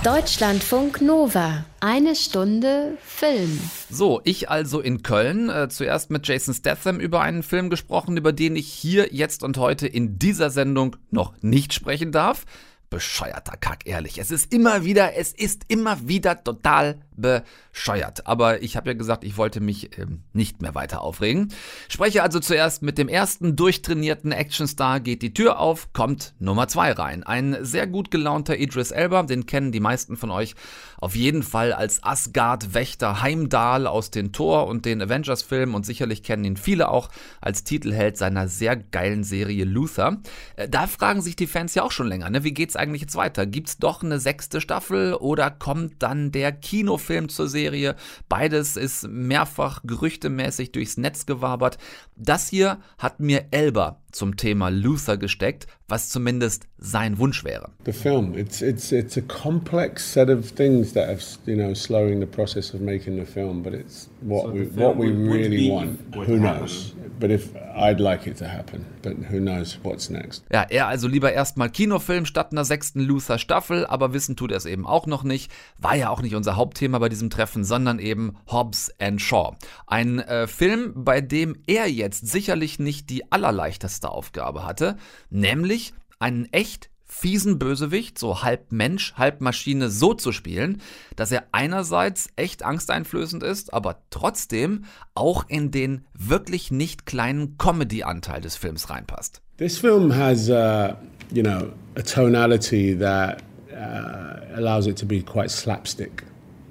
Deutschlandfunk 0.04 1.02
Nova. 1.02 1.66
Eine 1.82 2.16
Stunde 2.16 2.98
Film. 3.04 3.60
So, 3.90 4.22
ich 4.24 4.50
also 4.50 4.80
in 4.80 5.04
Köln. 5.04 5.50
Äh, 5.50 5.68
zuerst 5.68 6.10
mit 6.10 6.26
Jason 6.26 6.54
Statham 6.54 7.02
über 7.02 7.20
einen 7.20 7.44
Film 7.44 7.70
gesprochen, 7.70 8.16
über 8.16 8.32
den 8.32 8.56
ich 8.56 8.72
hier, 8.72 9.14
jetzt 9.14 9.44
und 9.44 9.58
heute 9.58 9.88
in 9.88 10.18
dieser 10.18 10.52
Sendung 10.52 10.96
noch 11.12 11.34
nicht 11.42 11.74
sprechen 11.74 12.14
darf 12.14 12.46
bescheuerter 12.90 13.56
Kack, 13.58 13.86
ehrlich. 13.86 14.18
Es 14.18 14.32
ist 14.32 14.54
immer 14.54 14.84
wieder, 14.84 15.16
es 15.16 15.32
ist 15.32 15.64
immer 15.68 16.08
wieder 16.08 16.44
total 16.44 17.00
bescheuert. 17.22 18.28
Aber 18.28 18.62
ich 18.62 18.76
habe 18.78 18.90
ja 18.90 18.94
gesagt, 18.94 19.24
ich 19.24 19.38
wollte 19.38 19.60
mich 19.60 19.98
ähm, 19.98 20.24
nicht 20.34 20.62
mehr 20.62 20.76
weiter 20.76 21.02
aufregen. 21.02 21.54
Spreche 21.88 22.24
also 22.24 22.40
zuerst 22.40 22.82
mit 22.82 22.98
dem 22.98 23.08
ersten 23.08 23.56
durchtrainierten 23.56 24.32
Actionstar, 24.32 25.00
geht 25.00 25.22
die 25.22 25.34
Tür 25.34 25.60
auf, 25.60 25.94
kommt 25.94 26.34
Nummer 26.40 26.68
zwei 26.68 26.92
rein. 26.92 27.24
Ein 27.24 27.58
sehr 27.62 27.88
gut 27.88 28.12
gelaunter 28.12 28.58
Idris 28.58 28.92
Elba, 28.92 29.24
den 29.24 29.46
kennen 29.46 29.72
die 29.72 29.80
meisten 29.80 30.18
von 30.18 30.32
euch 30.32 30.56
auf 30.98 31.16
jeden 31.16 31.44
Fall 31.44 31.74
als 31.74 32.04
Asgard-Wächter 32.04 33.22
Heimdall 33.22 33.88
aus 33.88 34.12
den 34.12 34.32
Thor 34.34 34.68
und 34.68 34.86
den 34.86 35.02
Avengers-Filmen 35.02 35.76
und 35.76 35.86
sicherlich 35.86 36.24
kennen 36.24 36.44
ihn 36.44 36.58
viele 36.58 36.90
auch 36.90 37.10
als 37.42 37.64
Titelheld 37.64 38.18
seiner 38.18 38.48
sehr 38.48 38.76
geilen 38.76 39.24
Serie 39.24 39.66
Luther. 39.66 40.18
Äh, 40.56 40.68
da 40.70 40.88
fragen 40.88 41.22
sich 41.22 41.36
die 41.36 41.48
Fans 41.48 41.76
ja 41.76 41.84
auch 41.84 41.92
schon 41.92 42.08
länger, 42.08 42.30
ne? 42.30 42.44
wie 42.44 42.54
geht's 42.54 42.76
eigentlich 42.76 43.02
jetzt 43.02 43.16
weiter? 43.16 43.46
Gibt's 43.46 43.78
doch 43.78 44.04
eine 44.04 44.20
sechste 44.20 44.62
Staffel 44.62 45.14
oder 45.14 45.52
kommt 45.52 46.02
dann 46.04 46.32
der 46.32 46.52
Kinofilm 46.52 47.09
zur 47.30 47.48
Serie? 47.48 47.96
Beides 48.28 48.78
ist 48.78 49.08
mehrfach 49.08 49.82
gerüchtemäßig 49.84 50.72
durchs 50.72 50.98
Netz 50.98 51.26
gewabert. 51.26 51.78
Das 52.16 52.48
hier 52.48 52.80
hat 52.98 53.20
mir 53.20 53.46
Elba 53.52 54.02
zum 54.12 54.38
Thema 54.38 54.70
Luther 54.70 55.18
gesteckt, 55.18 55.68
was 55.88 56.10
zumindest 56.10 56.68
sein 56.78 57.18
Wunsch 57.18 57.44
wäre. 57.44 57.70
The 57.86 57.94
film, 57.94 58.36
it's 58.38 58.62
it's 58.62 58.92
it's 58.92 59.18
a 59.18 59.22
complex 59.22 60.14
set 60.14 60.30
of 60.30 60.52
things 60.54 60.94
that 60.94 61.08
have 61.08 61.22
you 61.46 61.56
know 61.56 61.74
slowing 61.74 62.20
the 62.20 62.26
process 62.26 62.74
of 62.74 62.82
making 62.82 63.18
the 63.18 63.26
film, 63.26 63.62
but 63.64 63.74
it's 63.74 64.10
what 64.22 64.46
so 64.46 64.54
we 64.54 64.66
what 64.76 64.98
we 64.98 65.08
really 65.08 65.70
want. 65.70 66.00
Who 66.16 66.38
knows? 66.38 66.94
But 67.20 67.32
if 67.32 67.50
I'd 67.76 68.00
like 68.00 68.26
it 68.28 68.38
to 68.38 68.46
happen, 68.46 68.86
but 69.02 69.14
who 69.30 69.40
knows 69.40 69.78
what's 69.84 70.10
next. 70.10 70.44
Ja, 70.52 70.66
er 70.70 70.88
also 70.88 71.08
lieber 71.08 71.34
erstmal 71.34 71.70
Kinofilm 71.70 72.26
statt 72.26 72.52
einer 72.52 72.64
sechsten 72.64 73.02
Luther 73.02 73.38
Staffel, 73.38 73.86
aber 73.86 74.14
wissen 74.14 74.38
tut 74.38 74.52
er 74.52 74.58
es 74.58 74.66
eben 74.66 74.88
auch 74.88 75.06
noch 75.06 75.24
nicht. 75.24 75.52
War 75.78 75.96
ja 75.96 76.10
auch 76.10 76.22
nicht 76.22 76.36
unser 76.36 76.56
Hauptthema 76.56 77.00
bei 77.00 77.10
diesem 77.10 77.30
Treffen, 77.30 77.66
sondern 77.66 78.00
eben 78.00 78.38
Hobbs 78.48 78.92
and 79.00 79.22
Shaw. 79.22 79.58
Ein 79.86 80.20
äh, 80.20 80.48
Film, 80.48 80.94
bei 80.96 81.20
dem 81.20 81.58
er 81.68 81.88
jetzt 81.88 82.28
sicherlich 82.28 82.80
nicht 82.80 83.10
die 83.10 83.32
allerleichteste 83.32 84.10
Aufgabe 84.10 84.66
hatte, 84.66 84.96
nämlich 85.30 85.94
einen 86.20 86.46
echt 86.54 86.90
fiesen 87.10 87.60
Bösewicht, 87.60 88.18
so 88.18 88.44
halb 88.44 88.72
Mensch, 88.72 89.14
halb 89.16 89.42
Maschine, 89.42 89.90
so 89.90 90.14
zu 90.14 90.32
spielen, 90.32 90.80
dass 91.16 91.32
er 91.32 91.44
einerseits 91.52 92.30
echt 92.36 92.64
angsteinflößend 92.64 93.44
ist, 93.44 93.74
aber 93.74 94.04
trotzdem 94.12 94.86
auch 95.16 95.44
in 95.50 95.72
den 95.72 96.06
wirklich 96.14 96.72
nicht 96.72 97.06
kleinen 97.06 97.58
Comedy-Anteil 97.58 98.42
des 98.42 98.56
Films 98.56 98.90
reinpasst. 98.90 99.42
This 99.58 99.78
film 99.80 100.16
has, 100.16 100.50
uh, 100.50 100.94
you 101.34 101.44
know, 101.44 101.74
a 101.96 102.02
tonality 102.02 102.98
that 102.98 103.44
uh, 103.74 104.56
allows 104.56 104.88
it 104.88 104.96
to 104.98 105.06
be 105.06 105.22
quite 105.22 105.50
slapstick 105.50 106.24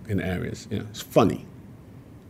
in 0.08 0.20
areas. 0.20 0.68
You 0.70 0.78
know, 0.78 0.86
it's 0.88 1.02
funny. 1.02 1.44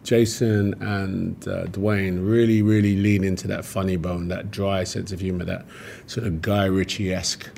Jason 0.03 0.75
and 0.81 1.47
uh, 1.47 1.67
Dwayne 1.67 2.27
really, 2.27 2.63
really 2.63 2.97
lean 2.97 3.23
into 3.23 3.47
that 3.49 3.65
funny 3.65 3.97
bone, 3.97 4.29
that 4.29 4.51
dry 4.51 4.83
sense 4.85 5.13
of 5.13 5.21
humor, 5.21 5.45
that 5.45 5.67
sort 6.07 6.27
of 6.27 6.41
Guy 6.41 6.65
Ritchie 6.65 7.13
esque 7.13 7.51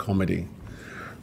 comedy. 0.00 0.48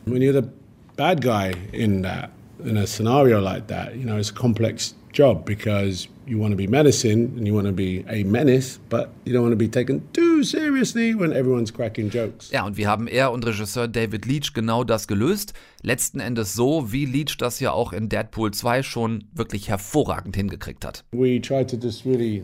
When 0.06 0.22
you're 0.22 0.42
the 0.42 0.48
bad 0.96 1.22
guy 1.22 1.54
in 1.74 2.04
that, 2.04 2.30
in 2.64 2.78
a 2.78 2.88
scenario 2.88 3.42
like 3.42 3.68
that, 3.68 3.96
you 3.96 4.06
know, 4.06 4.18
it's 4.18 4.30
a 4.30 4.34
complex 4.34 4.94
job 5.12 5.46
because 5.46 6.08
you 6.28 6.38
want 6.38 6.52
to 6.52 6.58
be 6.58 6.68
menacing 6.68 7.34
and 7.38 7.48
you 7.48 7.54
want 7.54 7.66
to 7.66 7.74
be 7.74 8.06
a 8.10 8.24
menace, 8.24 8.80
but 8.90 9.10
you 9.26 9.34
don't 9.34 9.44
want 9.44 9.54
to 9.54 9.58
be 9.58 9.68
taken 9.68 10.02
too 10.14 10.44
seriously 10.44 11.16
when 11.16 11.32
everyone's 11.32 11.72
cracking 11.72 12.10
jokes. 12.10 12.52
Ja, 12.52 12.66
und 12.66 12.78
wie 12.78 12.86
haben 12.86 13.08
er 13.08 13.32
und 13.32 13.46
Regisseur 13.46 13.88
David 13.88 14.26
Leach 14.26 14.54
genau 14.54 14.84
das 14.84 15.08
gelöst? 15.08 15.54
Letzten 15.82 16.20
Endes 16.20 16.54
so, 16.54 16.92
wie 16.92 17.06
Leach 17.06 17.38
das 17.38 17.60
ja 17.60 17.72
auch 17.72 17.94
in 17.94 18.10
Deadpool 18.10 18.52
2 18.52 18.84
schon 18.84 19.24
wirklich 19.34 19.70
hervorragend 19.70 20.36
hingekriegt 20.36 20.86
hat. 20.86 21.04
We 21.14 21.42
tried 21.42 21.70
to 21.70 21.78
just 21.78 22.06
really, 22.06 22.44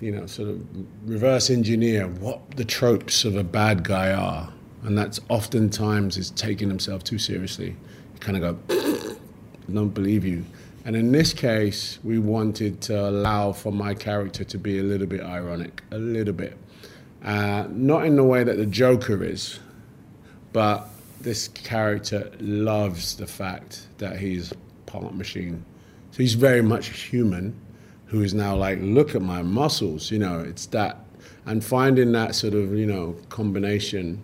you 0.00 0.12
know, 0.12 0.26
sort 0.26 0.48
of 0.48 0.56
reverse 1.06 1.52
engineer 1.52 2.08
what 2.20 2.40
the 2.56 2.64
tropes 2.64 3.24
of 3.26 3.36
a 3.36 3.42
bad 3.42 3.84
guy 3.84 4.12
are. 4.12 4.52
And 4.86 4.96
that's 4.96 5.18
oftentimes 5.28 6.16
is 6.16 6.30
taking 6.30 6.68
himself 6.68 7.02
too 7.02 7.18
seriously. 7.18 7.70
You 8.14 8.20
kind 8.20 8.42
of 8.42 8.66
go, 8.68 9.16
I 9.68 9.72
don't 9.72 9.88
believe 9.90 10.24
you. 10.24 10.44
And 10.84 10.94
in 10.94 11.10
this 11.10 11.34
case, 11.34 11.98
we 12.04 12.20
wanted 12.20 12.80
to 12.82 13.08
allow 13.08 13.50
for 13.50 13.72
my 13.72 13.94
character 13.94 14.44
to 14.44 14.58
be 14.58 14.78
a 14.78 14.84
little 14.84 15.08
bit 15.08 15.22
ironic, 15.22 15.82
a 15.90 15.98
little 15.98 16.32
bit. 16.32 16.56
Uh, 17.24 17.66
not 17.68 18.06
in 18.06 18.14
the 18.14 18.22
way 18.22 18.44
that 18.44 18.58
the 18.58 18.66
Joker 18.66 19.24
is, 19.24 19.58
but 20.52 20.88
this 21.20 21.48
character 21.48 22.30
loves 22.38 23.16
the 23.16 23.26
fact 23.26 23.88
that 23.98 24.20
he's 24.20 24.52
part 24.86 25.12
machine. 25.16 25.64
So 26.12 26.18
he's 26.18 26.34
very 26.34 26.62
much 26.62 26.90
human 26.90 27.58
who 28.04 28.22
is 28.22 28.34
now 28.34 28.54
like, 28.54 28.78
look 28.80 29.16
at 29.16 29.22
my 29.22 29.42
muscles, 29.42 30.12
you 30.12 30.20
know, 30.20 30.38
it's 30.38 30.66
that. 30.66 31.00
And 31.44 31.64
finding 31.64 32.12
that 32.12 32.36
sort 32.36 32.54
of, 32.54 32.72
you 32.74 32.86
know, 32.86 33.16
combination 33.30 34.22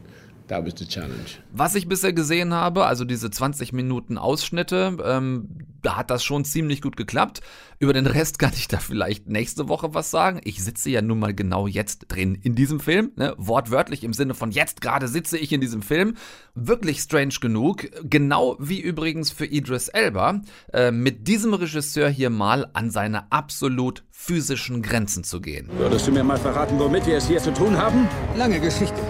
that 0.52 0.64
was 0.64 0.74
the 0.76 0.86
challenge. 0.86 1.38
Was 1.52 1.74
ich 1.74 1.88
bisher 1.88 2.12
gesehen 2.12 2.52
habe, 2.52 2.86
also 2.86 3.04
diese 3.04 3.30
20 3.30 3.72
Minuten 3.72 4.18
Ausschnitte, 4.18 4.96
ähm, 5.04 5.48
da 5.80 5.96
hat 5.96 6.10
das 6.10 6.22
schon 6.22 6.44
ziemlich 6.44 6.80
gut 6.80 6.96
geklappt. 6.96 7.40
Über 7.78 7.92
den 7.92 8.06
Rest 8.06 8.38
kann 8.38 8.52
ich 8.54 8.68
da 8.68 8.78
vielleicht 8.78 9.28
nächste 9.28 9.68
Woche 9.68 9.94
was 9.94 10.10
sagen. 10.10 10.40
Ich 10.44 10.62
sitze 10.62 10.90
ja 10.90 11.02
nun 11.02 11.18
mal 11.18 11.34
genau 11.34 11.66
jetzt 11.66 12.06
drin 12.08 12.34
in 12.34 12.54
diesem 12.54 12.80
Film, 12.80 13.12
ne? 13.16 13.34
wortwörtlich 13.36 14.04
im 14.04 14.12
Sinne 14.12 14.34
von 14.34 14.50
jetzt 14.50 14.80
gerade 14.80 15.08
sitze 15.08 15.38
ich 15.38 15.52
in 15.52 15.60
diesem 15.60 15.82
Film. 15.82 16.16
Wirklich 16.54 17.00
strange 17.00 17.34
genug, 17.40 17.88
genau 18.04 18.56
wie 18.60 18.80
übrigens 18.80 19.30
für 19.30 19.46
Idris 19.46 19.88
Elba, 19.88 20.42
äh, 20.72 20.90
mit 20.90 21.26
diesem 21.26 21.54
Regisseur 21.54 22.08
hier 22.08 22.30
mal 22.30 22.68
an 22.74 22.90
seine 22.90 23.32
absolut 23.32 24.04
physischen 24.10 24.82
Grenzen 24.82 25.24
zu 25.24 25.40
gehen. 25.40 25.68
Würdest 25.78 26.06
du 26.06 26.12
mir 26.12 26.22
mal 26.22 26.38
verraten, 26.38 26.78
womit 26.78 27.06
wir 27.06 27.16
es 27.16 27.26
hier 27.26 27.40
zu 27.40 27.52
tun 27.52 27.76
haben? 27.76 28.06
Lange 28.36 28.60
Geschichte. 28.60 29.00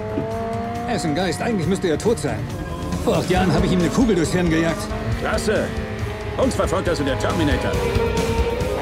Er 0.93 0.97
ist 0.97 1.07
ein 1.07 1.15
Geist. 1.15 1.41
Eigentlich 1.41 1.67
müsste 1.67 1.89
er 1.89 1.97
tot 1.97 2.19
sein. 2.19 2.39
Vor 3.03 3.17
acht 3.17 3.31
Jahren 3.31 3.51
habe 3.51 3.65
ich 3.65 3.73
ihm 3.73 3.79
eine 3.79 3.89
Kugel 3.89 4.15
durchs 4.15 4.35
Hirn 4.35 4.51
gejagt. 4.51 4.77
Klasse. 5.21 5.67
Uns 6.37 6.55
verfolgt 6.55 6.87
also 6.87 7.03
der 7.03 7.19
Terminator. 7.19 7.73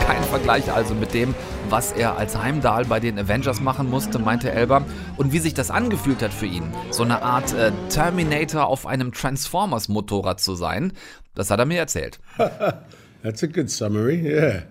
Kein 0.04 0.20
Vergleich 0.24 0.72
also 0.72 0.92
mit 0.92 1.14
dem, 1.14 1.36
was 1.68 1.92
er 1.92 2.18
als 2.18 2.36
Heimdall 2.36 2.84
bei 2.86 2.98
den 2.98 3.16
Avengers 3.16 3.60
machen 3.60 3.88
musste, 3.88 4.18
meinte 4.18 4.50
Elba. 4.50 4.84
Und 5.18 5.32
wie 5.32 5.38
sich 5.38 5.54
das 5.54 5.70
angefühlt 5.70 6.20
hat 6.20 6.32
für 6.34 6.46
ihn, 6.46 6.64
so 6.90 7.04
eine 7.04 7.22
Art 7.22 7.54
äh, 7.54 7.70
Terminator 7.90 8.66
auf 8.66 8.86
einem 8.86 9.12
Transformers-Motorrad 9.12 10.40
zu 10.40 10.56
sein, 10.56 10.92
das 11.36 11.52
hat 11.52 11.60
er 11.60 11.66
mir 11.66 11.78
erzählt. 11.78 12.18
That's 13.22 13.44
a 13.44 13.46
good 13.46 13.70
summary, 13.70 14.16
yeah. 14.16 14.62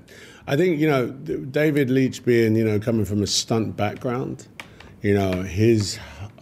I 0.45 0.57
think, 0.57 0.77
you 0.77 0.89
know, 0.89 1.07
David 1.49 1.89
Leach 1.89 2.21
being, 2.25 2.57
you 2.57 2.65
know, 2.65 2.81
coming 2.81 3.05
from 3.05 3.23
a 3.23 3.27
stunt 3.27 3.77
background, 3.77 4.49
you 5.01 5.13
know, 5.13 5.41
his 5.41 5.99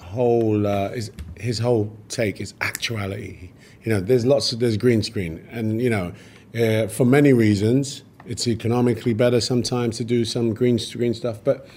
whole, 0.08 0.66
uh, 0.66 0.92
his, 0.92 1.12
his 1.36 1.60
whole 1.60 1.92
take 2.10 2.42
is 2.42 2.54
actuality. 2.62 3.52
You 3.84 3.94
know, 3.94 4.00
there's 4.00 4.26
lots 4.26 4.52
of, 4.52 4.60
there's 4.60 4.78
green 4.78 5.04
screen. 5.04 5.48
And, 5.52 5.82
you 5.82 5.90
know, 5.90 6.14
uh, 6.56 6.88
for 6.88 7.06
many 7.06 7.34
reasons, 7.34 8.04
it's 8.26 8.48
economically 8.48 9.14
better 9.14 9.40
sometimes 9.40 9.98
to 9.98 10.04
do 10.04 10.26
some 10.26 10.54
green 10.54 10.80
screen 10.80 11.14
stuff, 11.14 11.40
but 11.44 11.68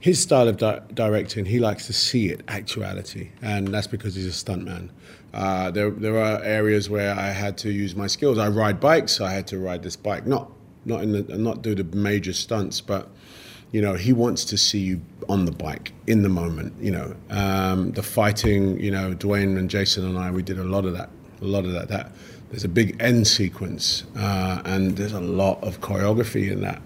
his 0.00 0.22
style 0.22 0.48
of 0.48 0.56
di- 0.56 0.80
directing, 0.94 1.44
he 1.44 1.58
likes 1.58 1.86
to 1.86 1.92
see 1.92 2.28
it 2.28 2.42
actuality, 2.48 3.30
and 3.42 3.68
that's 3.68 3.88
because 3.88 4.14
he's 4.14 4.26
a 4.26 4.30
stuntman. 4.44 4.90
Uh, 5.34 5.70
there, 5.70 5.90
there 5.90 6.18
are 6.18 6.42
areas 6.42 6.88
where 6.88 7.14
I 7.14 7.30
had 7.30 7.58
to 7.58 7.70
use 7.70 7.96
my 7.96 8.06
skills. 8.06 8.38
I 8.38 8.48
ride 8.48 8.80
bikes, 8.80 9.12
so 9.12 9.24
I 9.24 9.32
had 9.32 9.46
to 9.48 9.58
ride 9.58 9.82
this 9.82 9.96
bike, 9.96 10.26
not 10.26 10.50
not 10.84 11.02
in 11.02 11.12
the, 11.12 11.36
not 11.36 11.60
do 11.60 11.74
the 11.74 11.84
major 11.84 12.32
stunts, 12.32 12.80
but 12.80 13.10
you 13.72 13.80
know 13.80 13.94
he 13.94 14.12
wants 14.12 14.44
to 14.46 14.56
see 14.56 14.78
you 14.78 15.00
on 15.28 15.44
the 15.44 15.52
bike 15.52 15.92
in 16.06 16.22
the 16.22 16.28
moment. 16.28 16.72
You 16.80 16.90
know 16.90 17.16
um, 17.30 17.92
the 17.92 18.02
fighting. 18.02 18.80
You 18.80 18.90
know 18.90 19.14
Dwayne 19.14 19.58
and 19.58 19.68
Jason 19.68 20.04
and 20.04 20.18
I, 20.18 20.30
we 20.30 20.42
did 20.42 20.58
a 20.58 20.64
lot 20.64 20.84
of 20.84 20.92
that, 20.94 21.10
a 21.40 21.44
lot 21.44 21.64
of 21.64 21.72
that. 21.72 21.88
That 21.88 22.12
there's 22.50 22.64
a 22.64 22.68
big 22.68 22.96
end 23.00 23.26
sequence, 23.26 24.04
uh, 24.16 24.62
and 24.64 24.96
there's 24.96 25.12
a 25.12 25.20
lot 25.20 25.62
of 25.62 25.80
choreography 25.80 26.50
in 26.50 26.62
that. 26.62 26.80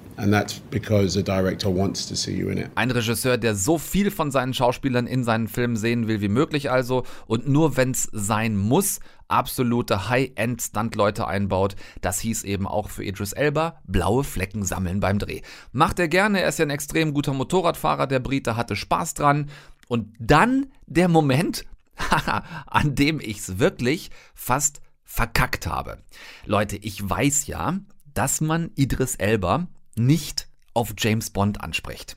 Ein 2.74 2.90
Regisseur, 2.90 3.38
der 3.38 3.54
so 3.54 3.78
viel 3.78 4.10
von 4.10 4.30
seinen 4.30 4.54
Schauspielern 4.54 5.06
in 5.06 5.24
seinen 5.24 5.48
Filmen 5.48 5.76
sehen 5.76 6.08
will 6.08 6.20
wie 6.20 6.28
möglich 6.28 6.70
also 6.70 7.04
und 7.26 7.48
nur 7.48 7.76
wenn's 7.76 8.08
sein 8.12 8.56
muss, 8.56 9.00
absolute 9.28 10.08
High-End-Stunt-Leute 10.08 11.26
einbaut. 11.26 11.76
Das 12.00 12.20
hieß 12.20 12.44
eben 12.44 12.66
auch 12.66 12.90
für 12.90 13.04
Idris 13.04 13.32
Elba 13.32 13.80
blaue 13.84 14.24
Flecken 14.24 14.64
sammeln 14.64 15.00
beim 15.00 15.18
Dreh. 15.18 15.40
Macht 15.72 15.98
er 15.98 16.08
gerne, 16.08 16.40
er 16.40 16.48
ist 16.48 16.58
ja 16.58 16.66
ein 16.66 16.70
extrem 16.70 17.14
guter 17.14 17.32
Motorradfahrer, 17.32 18.06
der 18.06 18.20
Brite 18.20 18.56
hatte 18.56 18.76
Spaß 18.76 19.14
dran. 19.14 19.50
Und 19.88 20.14
dann 20.18 20.66
der 20.86 21.08
Moment, 21.08 21.64
an 22.66 22.94
dem 22.94 23.20
ich's 23.20 23.58
wirklich 23.58 24.10
fast 24.34 24.80
verkackt 25.04 25.66
habe. 25.66 25.98
Leute, 26.46 26.76
ich 26.76 27.08
weiß 27.08 27.46
ja, 27.46 27.78
dass 28.14 28.40
man 28.40 28.70
Idris 28.74 29.16
Elba 29.16 29.66
nicht 29.96 30.48
auf 30.74 30.94
James 30.98 31.30
Bond 31.30 31.60
anspricht. 31.60 32.16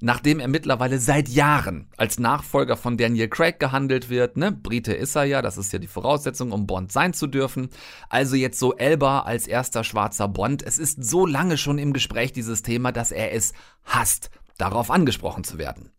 Nachdem 0.00 0.38
er 0.38 0.46
mittlerweile 0.46 1.00
seit 1.00 1.28
Jahren 1.28 1.88
als 1.96 2.20
Nachfolger 2.20 2.76
von 2.76 2.96
Daniel 2.96 3.28
Craig 3.28 3.58
gehandelt 3.58 4.08
wird, 4.08 4.36
ne, 4.36 4.52
Brite 4.52 4.92
ist 4.92 5.16
er 5.16 5.24
ja, 5.24 5.42
das 5.42 5.58
ist 5.58 5.72
ja 5.72 5.80
die 5.80 5.88
Voraussetzung, 5.88 6.52
um 6.52 6.68
Bond 6.68 6.92
sein 6.92 7.14
zu 7.14 7.26
dürfen. 7.26 7.68
Also 8.08 8.36
jetzt 8.36 8.60
so 8.60 8.76
Elba 8.76 9.20
als 9.20 9.48
erster 9.48 9.82
schwarzer 9.82 10.28
Bond. 10.28 10.62
Es 10.62 10.78
ist 10.78 11.02
so 11.02 11.26
lange 11.26 11.58
schon 11.58 11.78
im 11.78 11.92
Gespräch 11.92 12.32
dieses 12.32 12.62
Thema, 12.62 12.92
dass 12.92 13.10
er 13.10 13.32
es 13.32 13.54
hasst, 13.84 14.30
darauf 14.56 14.92
angesprochen 14.92 15.42
zu 15.42 15.58
werden. 15.58 15.90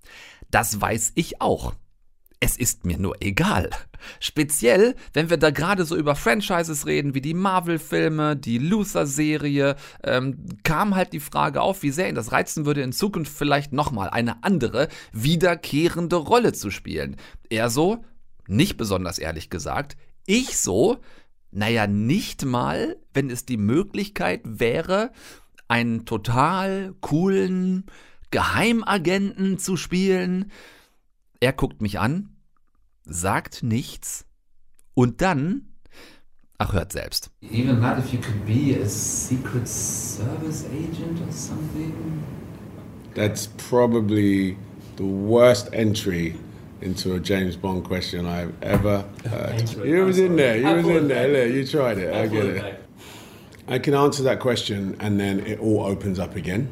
Das 0.49 0.79
weiß 0.79 1.11
ich 1.15 1.41
auch. 1.41 1.73
Es 2.41 2.55
ist 2.55 2.85
mir 2.85 2.97
nur 2.97 3.17
egal. 3.21 3.69
Speziell, 4.21 4.95
wenn 5.11 5.29
wir 5.29 5.35
da 5.35 5.51
gerade 5.51 5.83
so 5.83 5.97
über 5.97 6.15
Franchises 6.15 6.85
reden, 6.85 7.13
wie 7.13 7.21
die 7.21 7.33
Marvel-Filme, 7.33 8.37
die 8.37 8.59
Luther-Serie, 8.59 9.75
ähm, 10.03 10.45
kam 10.63 10.95
halt 10.95 11.11
die 11.11 11.19
Frage 11.19 11.61
auf, 11.61 11.83
wie 11.83 11.91
sehr 11.91 12.07
ihn 12.07 12.15
das 12.15 12.31
reizen 12.31 12.65
würde, 12.65 12.81
in 12.81 12.93
Zukunft 12.93 13.33
vielleicht 13.33 13.73
nochmal 13.73 14.09
eine 14.09 14.41
andere, 14.43 14.87
wiederkehrende 15.11 16.15
Rolle 16.15 16.53
zu 16.53 16.71
spielen. 16.71 17.17
Er 17.49 17.69
so, 17.69 18.05
nicht 18.47 18.77
besonders 18.77 19.19
ehrlich 19.19 19.49
gesagt, 19.49 19.97
ich 20.25 20.57
so, 20.57 20.99
naja, 21.51 21.87
nicht 21.87 22.45
mal, 22.45 22.97
wenn 23.13 23.29
es 23.29 23.45
die 23.45 23.57
Möglichkeit 23.57 24.41
wäre, 24.45 25.11
einen 25.67 26.05
total 26.05 26.95
coolen 27.01 27.85
Geheimagenten 28.31 29.57
zu 29.57 29.75
spielen, 29.75 30.51
er 31.39 31.53
guckt 31.53 31.81
mich 31.81 31.99
an, 31.99 32.29
sagt 33.05 33.63
nichts 33.63 34.25
und 34.93 35.21
dann, 35.21 35.65
ach 36.57 36.73
hört 36.73 36.91
selbst. 36.91 37.29
Even 37.41 37.79
not 37.79 37.97
if 37.97 38.11
you 38.11 38.19
could 38.19 38.45
be 38.45 38.75
a 38.81 38.87
Secret 38.87 39.67
Service 39.67 40.65
agent 40.65 41.19
or 41.25 41.31
something. 41.31 41.93
That's 43.15 43.47
probably 43.69 44.57
the 44.97 45.03
worst 45.03 45.69
entry 45.73 46.35
into 46.81 47.15
a 47.15 47.19
James 47.19 47.55
Bond 47.55 47.83
question 47.83 48.25
I've 48.25 48.53
ever 48.61 49.03
heard. 49.25 49.69
You 49.85 50.05
was 50.05 50.17
in 50.17 50.35
there. 50.35 50.57
You 50.57 50.75
was 50.75 50.87
in 50.87 51.07
there. 51.07 51.27
Look, 51.27 51.55
you 51.55 51.65
tried 51.65 51.97
it. 51.97 52.13
I 52.13 52.27
get 52.27 52.45
it. 52.45 52.85
I 53.67 53.79
can 53.79 53.93
answer 53.93 54.23
that 54.23 54.39
question 54.39 54.95
and 54.99 55.19
then 55.19 55.39
it 55.45 55.59
all 55.59 55.83
opens 55.83 56.19
up 56.19 56.35
again. 56.35 56.67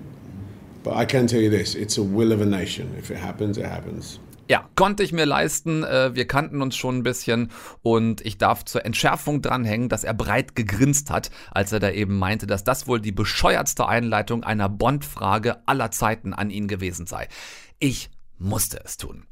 But 0.83 0.95
I 0.95 1.05
can 1.05 1.27
tell 1.27 1.41
you 1.41 1.49
this 1.49 1.75
it's 1.75 1.97
a 1.97 2.03
will 2.03 2.31
of 2.31 2.41
a 2.41 2.45
nation. 2.45 2.95
If 2.97 3.11
it 3.11 3.17
happens, 3.17 3.57
it 3.57 3.65
happens. 3.65 4.19
Ja, 4.49 4.69
konnte 4.75 5.03
ich 5.03 5.11
mir 5.11 5.25
leisten. 5.25 5.83
Äh, 5.83 6.15
wir 6.15 6.25
kannten 6.25 6.61
uns 6.61 6.75
schon 6.75 6.99
ein 6.99 7.03
bisschen 7.03 7.51
und 7.81 8.25
ich 8.25 8.37
darf 8.37 8.63
zur 8.63 8.85
Entschärfung 8.85 9.41
dranhängen, 9.41 9.89
dass 9.89 10.05
er 10.05 10.13
breit 10.13 10.55
gegrinst 10.55 11.09
hat, 11.09 11.31
als 11.51 11.73
er 11.73 11.79
da 11.79 11.89
eben 11.91 12.17
meinte, 12.17 12.47
dass 12.47 12.63
das 12.63 12.87
wohl 12.87 13.01
die 13.01 13.11
bescheuertste 13.11 13.87
Einleitung 13.87 14.43
einer 14.43 14.69
Bond-Frage 14.69 15.67
aller 15.67 15.91
Zeiten 15.91 16.33
an 16.33 16.49
ihn 16.49 16.67
gewesen 16.67 17.07
sei. 17.07 17.27
Ich 17.79 18.09
musste 18.37 18.79
es 18.83 18.97
tun. 18.97 19.25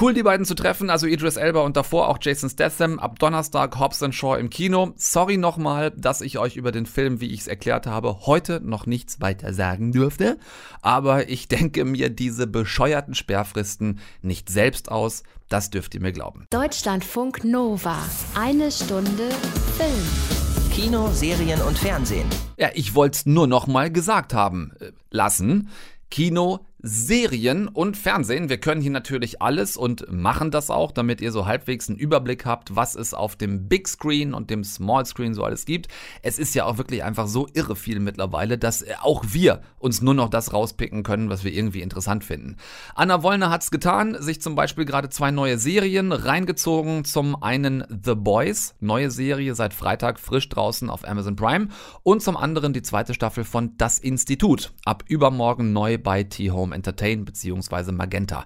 Cool, 0.00 0.14
die 0.14 0.22
beiden 0.22 0.46
zu 0.46 0.54
treffen, 0.54 0.90
also 0.90 1.08
Idris 1.08 1.36
Elba 1.36 1.62
und 1.62 1.76
davor 1.76 2.06
auch 2.06 2.18
Jason 2.20 2.48
Statham, 2.48 3.00
ab 3.00 3.18
Donnerstag 3.18 3.80
Hobbs 3.80 4.04
Shaw 4.14 4.38
im 4.38 4.48
Kino. 4.48 4.92
Sorry 4.94 5.36
nochmal, 5.38 5.90
dass 5.90 6.20
ich 6.20 6.38
euch 6.38 6.54
über 6.54 6.70
den 6.70 6.86
Film, 6.86 7.20
wie 7.20 7.32
ich 7.32 7.40
es 7.40 7.46
erklärt 7.48 7.88
habe, 7.88 8.20
heute 8.26 8.60
noch 8.60 8.86
nichts 8.86 9.20
weiter 9.20 9.52
sagen 9.52 9.90
dürfte, 9.90 10.38
aber 10.82 11.28
ich 11.28 11.48
denke 11.48 11.84
mir 11.84 12.10
diese 12.10 12.46
bescheuerten 12.46 13.16
Sperrfristen 13.16 13.98
nicht 14.22 14.50
selbst 14.50 14.88
aus, 14.88 15.24
das 15.48 15.70
dürft 15.70 15.96
ihr 15.96 16.00
mir 16.00 16.12
glauben. 16.12 16.46
Deutschlandfunk 16.50 17.42
Nova. 17.42 17.98
Eine 18.36 18.70
Stunde 18.70 19.30
Film. 19.76 20.70
Kino, 20.72 21.10
Serien 21.12 21.60
und 21.62 21.76
Fernsehen. 21.76 22.28
Ja, 22.56 22.68
ich 22.72 22.94
wollte 22.94 23.16
es 23.16 23.26
nur 23.26 23.48
noch 23.48 23.66
mal 23.66 23.90
gesagt 23.90 24.32
haben 24.32 24.74
äh, 24.78 24.92
lassen. 25.10 25.70
Kino, 26.08 26.67
Serien 26.80 27.66
und 27.66 27.96
Fernsehen. 27.96 28.48
Wir 28.48 28.58
können 28.58 28.80
hier 28.80 28.92
natürlich 28.92 29.42
alles 29.42 29.76
und 29.76 30.12
machen 30.12 30.52
das 30.52 30.70
auch, 30.70 30.92
damit 30.92 31.20
ihr 31.20 31.32
so 31.32 31.44
halbwegs 31.44 31.88
einen 31.88 31.98
Überblick 31.98 32.46
habt, 32.46 32.76
was 32.76 32.94
es 32.94 33.14
auf 33.14 33.34
dem 33.34 33.68
Big 33.68 33.88
Screen 33.88 34.32
und 34.32 34.48
dem 34.48 34.62
Small 34.62 35.04
Screen 35.04 35.34
so 35.34 35.42
alles 35.42 35.64
gibt. 35.64 35.88
Es 36.22 36.38
ist 36.38 36.54
ja 36.54 36.66
auch 36.66 36.78
wirklich 36.78 37.02
einfach 37.02 37.26
so 37.26 37.48
irre 37.52 37.74
viel 37.74 37.98
mittlerweile, 37.98 38.58
dass 38.58 38.84
auch 39.00 39.24
wir 39.28 39.62
uns 39.80 40.02
nur 40.02 40.14
noch 40.14 40.28
das 40.28 40.52
rauspicken 40.52 41.02
können, 41.02 41.30
was 41.30 41.42
wir 41.42 41.52
irgendwie 41.52 41.80
interessant 41.82 42.22
finden. 42.22 42.56
Anna 42.94 43.24
Wollner 43.24 43.50
hat's 43.50 43.72
getan, 43.72 44.16
sich 44.20 44.40
zum 44.40 44.54
Beispiel 44.54 44.84
gerade 44.84 45.08
zwei 45.08 45.32
neue 45.32 45.58
Serien 45.58 46.12
reingezogen. 46.12 47.04
Zum 47.04 47.42
einen 47.42 47.84
The 47.88 48.14
Boys, 48.14 48.76
neue 48.78 49.10
Serie 49.10 49.56
seit 49.56 49.74
Freitag 49.74 50.20
frisch 50.20 50.48
draußen 50.48 50.90
auf 50.90 51.06
Amazon 51.06 51.34
Prime 51.34 51.68
und 52.04 52.22
zum 52.22 52.36
anderen 52.36 52.72
die 52.72 52.82
zweite 52.82 53.14
Staffel 53.14 53.42
von 53.42 53.76
Das 53.78 53.98
Institut, 53.98 54.72
ab 54.84 55.02
übermorgen 55.08 55.72
neu 55.72 55.98
bei 55.98 56.22
T-Home 56.22 56.67
Entertain 56.72 57.24
bzw. 57.24 57.92
Magenta. 57.92 58.44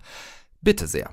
Bitte 0.61 0.87
sehr. 0.87 1.11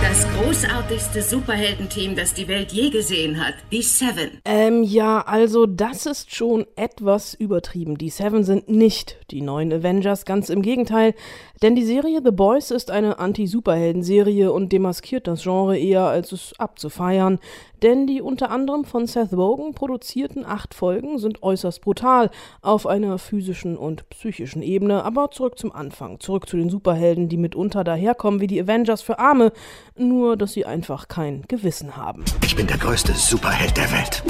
Das 0.00 0.26
großartigste 0.36 1.22
Superheldenteam, 1.22 2.14
das 2.14 2.32
die 2.32 2.46
Welt 2.46 2.70
je 2.72 2.88
gesehen 2.90 3.44
hat, 3.44 3.54
die 3.72 3.82
Seven. 3.82 4.40
Ähm, 4.44 4.84
ja, 4.84 5.20
also 5.22 5.66
das 5.66 6.06
ist 6.06 6.34
schon 6.34 6.66
etwas 6.76 7.34
übertrieben. 7.34 7.98
Die 7.98 8.08
Seven 8.08 8.44
sind 8.44 8.68
nicht 8.68 9.18
die 9.32 9.40
neuen 9.40 9.72
Avengers, 9.72 10.24
ganz 10.24 10.50
im 10.50 10.62
Gegenteil. 10.62 11.14
Denn 11.62 11.74
die 11.74 11.84
Serie 11.84 12.20
The 12.24 12.30
Boys 12.30 12.70
ist 12.70 12.92
eine 12.92 13.18
Anti-Superhelden-Serie 13.18 14.52
und 14.52 14.72
demaskiert 14.72 15.26
das 15.26 15.42
Genre 15.42 15.76
eher, 15.76 16.04
als 16.04 16.30
es 16.30 16.54
abzufeiern. 16.58 17.40
Denn 17.82 18.06
die 18.06 18.22
unter 18.22 18.50
anderem 18.50 18.84
von 18.84 19.06
Seth 19.06 19.32
Rogen 19.32 19.74
produzierten 19.74 20.44
acht 20.44 20.74
Folgen 20.74 21.18
sind 21.18 21.42
äußerst 21.42 21.80
brutal 21.80 22.30
auf 22.60 22.86
einer 22.86 23.18
physischen 23.18 23.76
und 23.76 24.08
psychischen 24.10 24.62
Ebene. 24.62 25.04
Aber 25.04 25.30
zurück 25.30 25.58
zum 25.58 25.72
Anfang, 25.72 26.20
zurück 26.20 26.48
zu 26.48 26.56
den 26.56 26.70
Superhelden, 26.70 27.28
die 27.28 27.36
mitunter 27.36 27.84
daherkommen 27.84 28.40
wie 28.40 28.48
die 28.48 28.60
Avengers 28.60 29.02
für 29.02 29.18
Arme, 29.18 29.52
nur 30.00 30.36
dass 30.36 30.52
sie 30.52 30.64
einfach 30.64 31.08
kein 31.08 31.42
Gewissen 31.48 31.96
haben. 31.96 32.24
Ich 32.44 32.56
bin 32.56 32.66
der 32.66 32.78
größte 32.78 33.12
Superheld 33.12 33.76
der 33.76 33.90
Welt. 33.92 34.22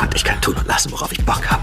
Und 0.00 0.14
ich 0.14 0.24
kann 0.24 0.40
tun 0.40 0.54
und 0.58 0.66
lassen, 0.66 0.92
worauf 0.92 1.12
ich 1.12 1.24
Bock 1.24 1.50
habe. 1.50 1.62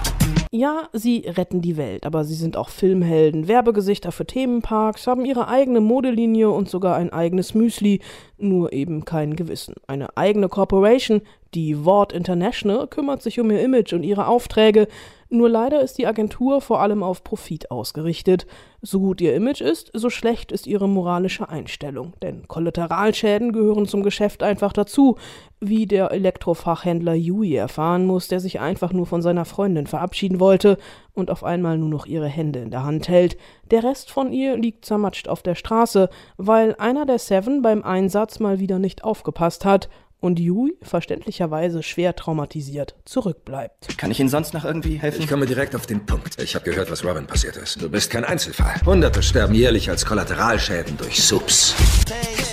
Ja, 0.50 0.88
sie 0.92 1.24
retten 1.26 1.60
die 1.60 1.76
Welt, 1.76 2.06
aber 2.06 2.24
sie 2.24 2.34
sind 2.34 2.56
auch 2.56 2.70
Filmhelden, 2.70 3.48
Werbegesichter 3.48 4.12
für 4.12 4.26
Themenparks, 4.26 5.06
haben 5.06 5.26
ihre 5.26 5.48
eigene 5.48 5.80
Modelinie 5.80 6.48
und 6.48 6.70
sogar 6.70 6.96
ein 6.96 7.12
eigenes 7.12 7.54
Müsli, 7.54 8.00
nur 8.38 8.72
eben 8.72 9.04
kein 9.04 9.36
Gewissen. 9.36 9.74
Eine 9.86 10.16
eigene 10.16 10.48
Corporation, 10.48 11.20
die 11.54 11.84
Ward 11.84 12.12
International, 12.12 12.86
kümmert 12.86 13.22
sich 13.22 13.40
um 13.40 13.50
ihr 13.50 13.60
Image 13.60 13.92
und 13.92 14.02
ihre 14.02 14.26
Aufträge, 14.26 14.88
nur 15.30 15.50
leider 15.50 15.82
ist 15.82 15.98
die 15.98 16.06
Agentur 16.06 16.62
vor 16.62 16.80
allem 16.80 17.02
auf 17.02 17.22
Profit 17.22 17.70
ausgerichtet. 17.70 18.46
So 18.80 19.00
gut 19.00 19.20
ihr 19.20 19.34
Image 19.34 19.60
ist, 19.60 19.90
so 19.92 20.08
schlecht 20.08 20.52
ist 20.52 20.66
ihre 20.66 20.88
moralische 20.88 21.50
Einstellung. 21.50 22.14
Denn 22.22 22.48
Kollateralschäden 22.48 23.52
gehören 23.52 23.86
zum 23.86 24.02
Geschäft 24.02 24.42
einfach 24.42 24.72
dazu, 24.72 25.16
wie 25.60 25.84
der 25.84 26.12
Elektrofachhändler 26.12 27.12
Yui 27.12 27.54
erfahren 27.54 28.06
muss, 28.06 28.28
der 28.28 28.40
sich 28.40 28.60
einfach 28.60 28.94
nur 28.94 29.04
von 29.04 29.20
seiner 29.20 29.44
Freundin 29.44 29.86
verabschieden 29.86 30.40
wollte 30.40 30.78
und 31.12 31.30
auf 31.30 31.44
einmal 31.44 31.76
nur 31.76 31.90
noch 31.90 32.06
ihre 32.06 32.28
Hände 32.28 32.60
in 32.60 32.70
der 32.70 32.84
Hand 32.84 33.08
hält. 33.08 33.36
Der 33.70 33.84
Rest 33.84 34.10
von 34.10 34.32
ihr 34.32 34.56
liegt 34.56 34.86
zermatscht 34.86 35.28
auf 35.28 35.42
der 35.42 35.56
Straße, 35.56 36.08
weil 36.38 36.74
einer 36.78 37.04
der 37.04 37.18
Seven 37.18 37.60
beim 37.60 37.82
Einsatz 37.82 38.38
mal 38.38 38.60
wieder 38.60 38.78
nicht 38.78 39.04
aufgepasst 39.04 39.66
hat 39.66 39.90
und 40.20 40.38
Yui, 40.38 40.76
verständlicherweise 40.82 41.82
schwer 41.82 42.16
traumatisiert, 42.16 42.96
zurückbleibt. 43.04 43.98
Kann 43.98 44.10
ich 44.10 44.20
Ihnen 44.20 44.28
sonst 44.28 44.54
noch 44.54 44.64
irgendwie 44.64 44.96
helfen? 44.96 45.22
Ich 45.22 45.28
komme 45.28 45.46
direkt 45.46 45.74
auf 45.76 45.86
den 45.86 46.06
Punkt. 46.06 46.40
Ich 46.40 46.54
habe 46.54 46.64
gehört, 46.64 46.90
was 46.90 47.04
Robin 47.04 47.26
passiert 47.26 47.56
ist. 47.56 47.80
Du 47.80 47.88
bist 47.88 48.10
kein 48.10 48.24
Einzelfall. 48.24 48.74
Hunderte 48.84 49.22
sterben 49.22 49.54
jährlich 49.54 49.90
als 49.90 50.04
Kollateralschäden 50.04 50.96
durch 50.96 51.22
Subs. 51.22 51.74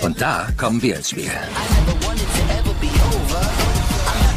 Und 0.02 0.20
da 0.20 0.48
kommen 0.56 0.82
wir 0.82 0.96
ins 0.96 1.10
Spiel. 1.10 1.30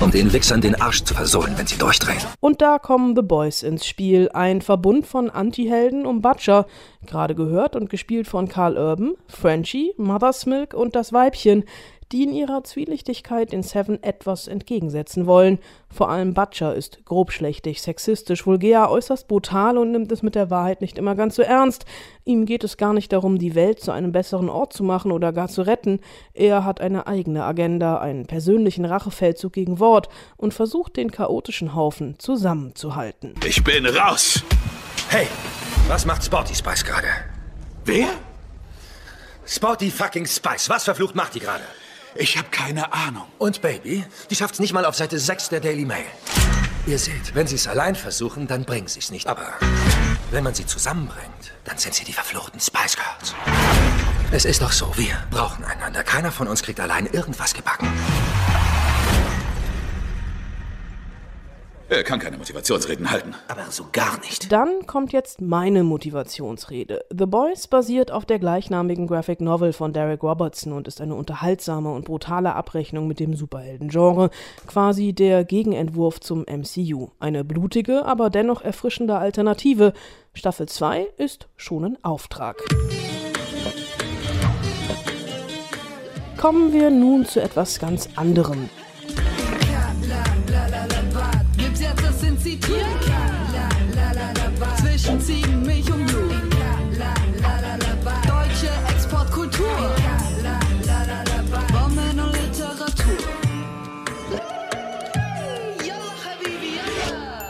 Um 0.02 0.12
den 0.12 0.32
Wichsern 0.32 0.62
den 0.62 0.76
Arsch 0.76 1.04
zu 1.04 1.14
versohlen, 1.14 1.58
wenn 1.58 1.68
sie 1.68 1.78
durchdrehen. 1.78 2.22
Und 2.40 2.62
da 2.62 2.80
kommen 2.80 3.18
The 3.18 3.22
Boys 3.22 3.64
ins 3.64 3.86
Spiel, 3.86 4.30
ein 4.34 4.62
Verbund 4.62 5.06
von 5.06 5.30
Antihelden 5.30 6.06
um 6.06 6.22
Butcher, 6.22 6.68
gerade 7.06 7.36
gehört 7.36 7.76
und 7.76 7.90
gespielt 7.90 8.26
von 8.26 8.48
Carl 8.48 8.78
Urban, 8.78 9.16
Frenchie, 9.28 9.94
Mother's 9.98 10.46
Milk 10.46 10.74
und 10.74 10.96
das 10.96 11.12
Weibchen, 11.12 11.66
die 12.12 12.24
in 12.24 12.34
ihrer 12.34 12.64
Zwielichtigkeit 12.64 13.52
den 13.52 13.62
Seven 13.62 14.02
etwas 14.02 14.48
entgegensetzen 14.48 15.28
wollen. 15.28 15.60
Vor 15.90 16.10
allem 16.10 16.34
Butcher 16.34 16.74
ist 16.74 17.06
grobschlächtig, 17.06 17.82
sexistisch, 17.82 18.46
vulgär, 18.48 18.90
äußerst 18.90 19.28
brutal 19.28 19.78
und 19.78 19.92
nimmt 19.92 20.12
es 20.12 20.24
mit 20.24 20.36
der 20.36 20.50
Wahrheit 20.50 20.82
nicht 20.82 20.98
immer 20.98 21.16
ganz 21.16 21.36
so 21.36 21.44
ernst. 21.44 21.86
Ihm 22.26 22.46
geht 22.46 22.64
es 22.64 22.78
gar 22.78 22.94
nicht 22.94 23.14
darum, 23.14 23.38
die 23.38 23.54
Welt 23.54 23.80
zu 23.80 23.92
einem 23.92 24.12
besseren 24.12 24.50
Ort 24.50 24.74
zu 24.74 24.84
machen 24.84 25.12
oder 25.12 25.32
gar 25.32 25.50
zu 25.50 25.62
retten. 25.62 26.00
Er 26.34 26.66
hat 26.66 26.82
eine 26.82 27.06
eigene 27.06 27.44
Agenda, 27.44 28.00
einen 28.00 28.26
persönlichen 28.26 28.86
Rachefeldzug 28.86 29.54
gegen 29.54 29.80
Wort 29.80 30.10
und 30.38 30.54
versucht, 30.54 30.98
den 30.98 31.12
chaotischen 31.12 31.76
Haufen 31.76 32.18
zusammenzuhalten. 32.18 33.36
Ich 33.46 33.64
bin 33.64 33.86
raus! 33.86 34.44
Hey, 35.10 35.28
was 35.88 36.06
macht 36.06 36.24
Sporty 36.24 36.56
Spice 36.56 36.84
gerade? 36.84 37.08
Wer? 37.86 38.08
Sporty 39.46 39.90
fucking 39.90 40.28
Spice. 40.28 40.70
Was 40.70 40.84
verflucht 40.84 41.16
macht 41.16 41.34
die 41.34 41.40
gerade? 41.40 41.64
Ich 42.16 42.38
habe 42.38 42.50
keine 42.50 42.92
Ahnung. 42.94 43.26
Und 43.38 43.62
Baby, 43.62 44.04
die 44.30 44.36
schafft's 44.36 44.60
nicht 44.60 44.74
mal 44.74 44.86
auf 44.86 44.96
Seite 44.96 45.20
6 45.20 45.50
der 45.50 45.60
Daily 45.60 45.86
Mail. 45.86 46.06
Ihr 46.88 46.98
seht, 46.98 47.36
wenn 47.36 47.46
sie 47.46 47.56
es 47.56 47.68
allein 47.68 47.96
versuchen, 47.96 48.48
dann 48.48 48.66
bringen 48.66 48.88
sie 48.88 49.00
es 49.00 49.12
nicht. 49.12 49.28
Aber 49.28 49.54
wenn 50.32 50.44
man 50.44 50.56
sie 50.56 50.66
zusammenbringt, 50.66 51.54
dann 51.66 51.78
sind 51.78 51.94
sie 51.94 52.04
die 52.04 52.14
verfluchten 52.14 52.60
Spice 52.60 52.96
Girls. 52.96 53.36
Es 54.32 54.46
ist 54.46 54.62
doch 54.62 54.72
so, 54.72 54.92
wir 54.98 55.18
brauchen 55.30 55.64
einander. 55.66 56.04
Keiner 56.04 56.32
von 56.32 56.48
uns 56.48 56.64
kriegt 56.64 56.80
allein 56.80 57.06
irgendwas 57.06 57.54
gebacken. 57.54 57.88
Er 61.92 62.04
kann 62.04 62.20
keine 62.20 62.38
Motivationsreden 62.38 63.10
halten. 63.10 63.34
Aber 63.48 63.64
so 63.72 63.88
gar 63.92 64.20
nicht. 64.20 64.52
Dann 64.52 64.86
kommt 64.86 65.12
jetzt 65.12 65.42
meine 65.42 65.84
Motivationsrede. 65.84 67.04
The 67.10 67.26
Boys 67.26 67.66
basiert 67.66 68.12
auf 68.12 68.26
der 68.26 68.38
gleichnamigen 68.38 69.08
Graphic 69.08 69.42
Novel 69.42 69.74
von 69.74 69.92
Derek 69.92 70.22
Robertson 70.22 70.74
und 70.74 70.88
ist 70.88 71.02
eine 71.02 71.16
unterhaltsame 71.16 71.92
und 71.92 72.06
brutale 72.06 72.54
Abrechnung 72.54 73.08
mit 73.08 73.20
dem 73.20 73.34
Superhelden-Genre, 73.34 74.30
quasi 74.68 75.14
der 75.14 75.44
Gegenentwurf 75.44 76.20
zum 76.20 76.42
MCU. 76.42 77.08
Eine 77.20 77.44
blutige, 77.44 78.06
aber 78.06 78.30
dennoch 78.30 78.62
erfrischende 78.62 79.18
Alternative. 79.18 79.94
Staffel 80.36 80.70
2 80.70 81.08
ist 81.18 81.48
schon 81.58 81.86
ein 81.86 82.04
Auftrag. 82.04 82.58
Kommen 86.38 86.72
wir 86.72 86.92
nun 86.92 87.26
zu 87.26 87.42
etwas 87.42 87.80
ganz 87.80 88.10
anderem. 88.16 88.70
Jetzt 92.50 92.70
das 94.84 95.06
Institut? 95.06 95.69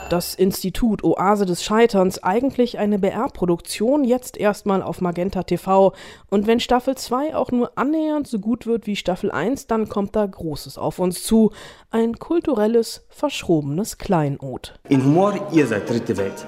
Das 0.10 0.34
Institut 0.34 1.04
Oase 1.04 1.46
des 1.46 1.64
Scheiterns, 1.64 2.24
eigentlich 2.24 2.80
eine 2.80 2.98
BR-Produktion, 2.98 4.04
jetzt 4.04 4.38
erstmal 4.38 4.82
auf 4.82 5.02
Magenta 5.02 5.44
TV. 5.44 5.94
Und 6.32 6.48
wenn 6.48 6.60
Staffel 6.60 6.96
2 6.96 7.36
auch 7.36 7.52
nur 7.52 7.78
annähernd 7.78 8.26
so 8.26 8.40
gut 8.40 8.66
wird 8.66 8.88
wie 8.88 8.96
Staffel 8.96 9.30
1, 9.30 9.68
dann 9.68 9.88
kommt 9.88 10.16
da 10.16 10.26
Großes 10.26 10.80
auf 10.80 10.98
uns 10.98 11.22
zu. 11.22 11.52
Ein 11.92 12.18
kulturelles, 12.18 13.06
verschrobenes 13.10 14.00
Kleinod. 14.00 14.80
In 14.90 15.06
Humor, 15.06 15.48
ihr 15.52 15.68
seid 15.68 15.88
dritte 15.88 16.18
Welt. 16.18 16.44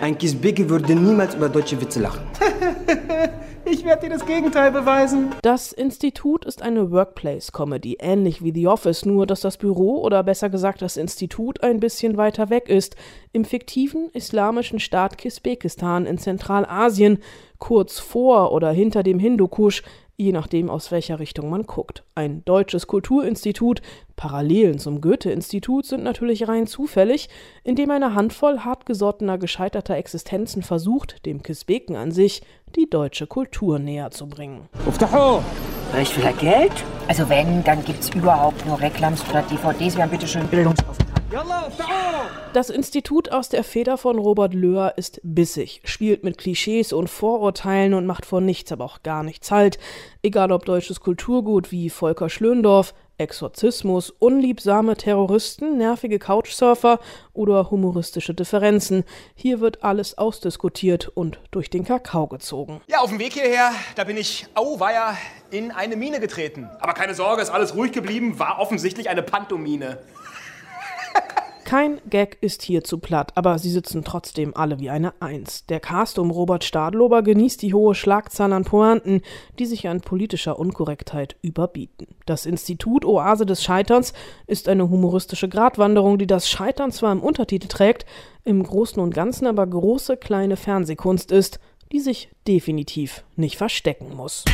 Ein 0.00 0.18
Kisbeke 0.18 0.68
würde 0.68 0.96
niemals 0.96 1.36
über 1.36 1.48
deutsche 1.48 1.80
Witze 1.80 2.00
lachen. 2.00 2.22
Ich 3.68 3.84
werde 3.84 4.02
dir 4.02 4.10
das 4.10 4.24
Gegenteil 4.24 4.70
beweisen. 4.70 5.34
Das 5.42 5.72
Institut 5.72 6.44
ist 6.44 6.62
eine 6.62 6.92
Workplace-Comedy, 6.92 7.96
ähnlich 7.98 8.44
wie 8.44 8.52
The 8.54 8.68
Office, 8.68 9.04
nur 9.04 9.26
dass 9.26 9.40
das 9.40 9.56
Büro 9.56 10.02
oder 10.02 10.22
besser 10.22 10.50
gesagt 10.50 10.82
das 10.82 10.96
Institut 10.96 11.64
ein 11.64 11.80
bisschen 11.80 12.16
weiter 12.16 12.48
weg 12.48 12.68
ist, 12.68 12.94
im 13.32 13.44
fiktiven 13.44 14.08
islamischen 14.12 14.78
Staat 14.78 15.18
Kisbekistan 15.18 16.06
in 16.06 16.16
Zentralasien, 16.16 17.18
kurz 17.58 17.98
vor 17.98 18.52
oder 18.52 18.70
hinter 18.70 19.02
dem 19.02 19.18
Hindukusch, 19.18 19.82
je 20.16 20.32
nachdem 20.32 20.70
aus 20.70 20.90
welcher 20.92 21.18
Richtung 21.18 21.50
man 21.50 21.64
guckt. 21.64 22.04
Ein 22.14 22.44
deutsches 22.44 22.86
Kulturinstitut, 22.86 23.82
Parallelen 24.16 24.78
zum 24.78 25.02
Goethe-Institut 25.02 25.84
sind 25.84 26.02
natürlich 26.02 26.48
rein 26.48 26.66
zufällig, 26.66 27.28
indem 27.64 27.90
eine 27.90 28.14
Handvoll 28.14 28.60
hartgesottener, 28.60 29.36
gescheiterter 29.36 29.96
Existenzen 29.96 30.62
versucht, 30.62 31.26
dem 31.26 31.42
Kisbeken 31.42 31.96
an 31.96 32.12
sich 32.12 32.42
die 32.76 32.88
deutsche 32.88 33.26
Kultur 33.26 33.78
näher 33.78 34.10
zu 34.10 34.28
bringen. 34.28 34.68
Reicht 35.92 36.16
wieder 36.16 36.32
Geld? 36.34 36.72
Also 37.08 37.28
wenn, 37.28 37.64
dann 37.64 37.84
gibt's 37.84 38.10
überhaupt 38.10 38.66
nur 38.66 38.80
Reklams 38.80 39.24
oder 39.30 39.42
DVDs. 39.42 39.96
Wir 39.96 40.02
haben 40.02 40.10
bitte 40.10 40.28
schön. 40.28 40.48
Das 42.52 42.70
Institut 42.70 43.32
aus 43.32 43.48
der 43.48 43.64
Feder 43.64 43.98
von 43.98 44.18
Robert 44.18 44.54
Löhr 44.54 44.94
ist 44.96 45.20
bissig, 45.22 45.82
spielt 45.84 46.24
mit 46.24 46.38
Klischees 46.38 46.92
und 46.92 47.08
Vorurteilen 47.08 47.94
und 47.94 48.06
macht 48.06 48.24
vor 48.26 48.40
nichts, 48.40 48.72
aber 48.72 48.84
auch 48.84 49.02
gar 49.02 49.22
nichts 49.22 49.50
halt. 49.50 49.78
Egal 50.22 50.52
ob 50.52 50.64
deutsches 50.64 51.00
Kulturgut 51.00 51.72
wie 51.72 51.90
Volker 51.90 52.28
Schlöndorff, 52.28 52.94
Exorzismus, 53.18 54.10
unliebsame 54.10 54.96
Terroristen, 54.96 55.78
nervige 55.78 56.18
Couchsurfer 56.18 57.00
oder 57.32 57.70
humoristische 57.70 58.34
Differenzen. 58.34 59.04
Hier 59.34 59.60
wird 59.60 59.82
alles 59.84 60.18
ausdiskutiert 60.18 61.08
und 61.08 61.40
durch 61.50 61.70
den 61.70 61.84
Kakao 61.84 62.26
gezogen. 62.26 62.80
Ja, 62.88 63.00
auf 63.00 63.10
dem 63.10 63.18
Weg 63.18 63.32
hierher, 63.32 63.72
da 63.94 64.04
bin 64.04 64.16
ich, 64.16 64.46
auweia, 64.54 65.16
in 65.50 65.70
eine 65.70 65.96
Mine 65.96 66.20
getreten. 66.20 66.68
Aber 66.80 66.92
keine 66.92 67.14
Sorge, 67.14 67.42
ist 67.42 67.50
alles 67.50 67.74
ruhig 67.74 67.92
geblieben, 67.92 68.38
war 68.38 68.58
offensichtlich 68.58 69.08
eine 69.08 69.22
Pantomine. 69.22 69.98
Kein 71.66 72.00
Gag 72.08 72.38
ist 72.42 72.62
hier 72.62 72.84
zu 72.84 72.98
platt, 72.98 73.32
aber 73.34 73.58
sie 73.58 73.72
sitzen 73.72 74.04
trotzdem 74.04 74.56
alle 74.56 74.78
wie 74.78 74.88
eine 74.88 75.20
Eins. 75.20 75.66
Der 75.66 75.80
Cast 75.80 76.16
um 76.20 76.30
Robert 76.30 76.62
Stadlober 76.62 77.22
genießt 77.24 77.60
die 77.60 77.74
hohe 77.74 77.96
Schlagzahl 77.96 78.52
an 78.52 78.62
Pointen, 78.62 79.20
die 79.58 79.66
sich 79.66 79.88
an 79.88 80.00
politischer 80.00 80.60
Unkorrektheit 80.60 81.34
überbieten. 81.42 82.06
Das 82.24 82.46
Institut 82.46 83.04
Oase 83.04 83.46
des 83.46 83.64
Scheiterns 83.64 84.12
ist 84.46 84.68
eine 84.68 84.88
humoristische 84.88 85.48
Gratwanderung, 85.48 86.18
die 86.18 86.28
das 86.28 86.48
Scheitern 86.48 86.92
zwar 86.92 87.10
im 87.10 87.20
Untertitel 87.20 87.66
trägt, 87.66 88.06
im 88.44 88.62
Großen 88.62 89.02
und 89.02 89.12
Ganzen 89.12 89.48
aber 89.48 89.66
große 89.66 90.18
kleine 90.18 90.56
Fernsehkunst 90.56 91.32
ist, 91.32 91.58
die 91.90 91.98
sich 91.98 92.28
definitiv 92.46 93.24
nicht 93.34 93.56
verstecken 93.56 94.14
muss. 94.14 94.44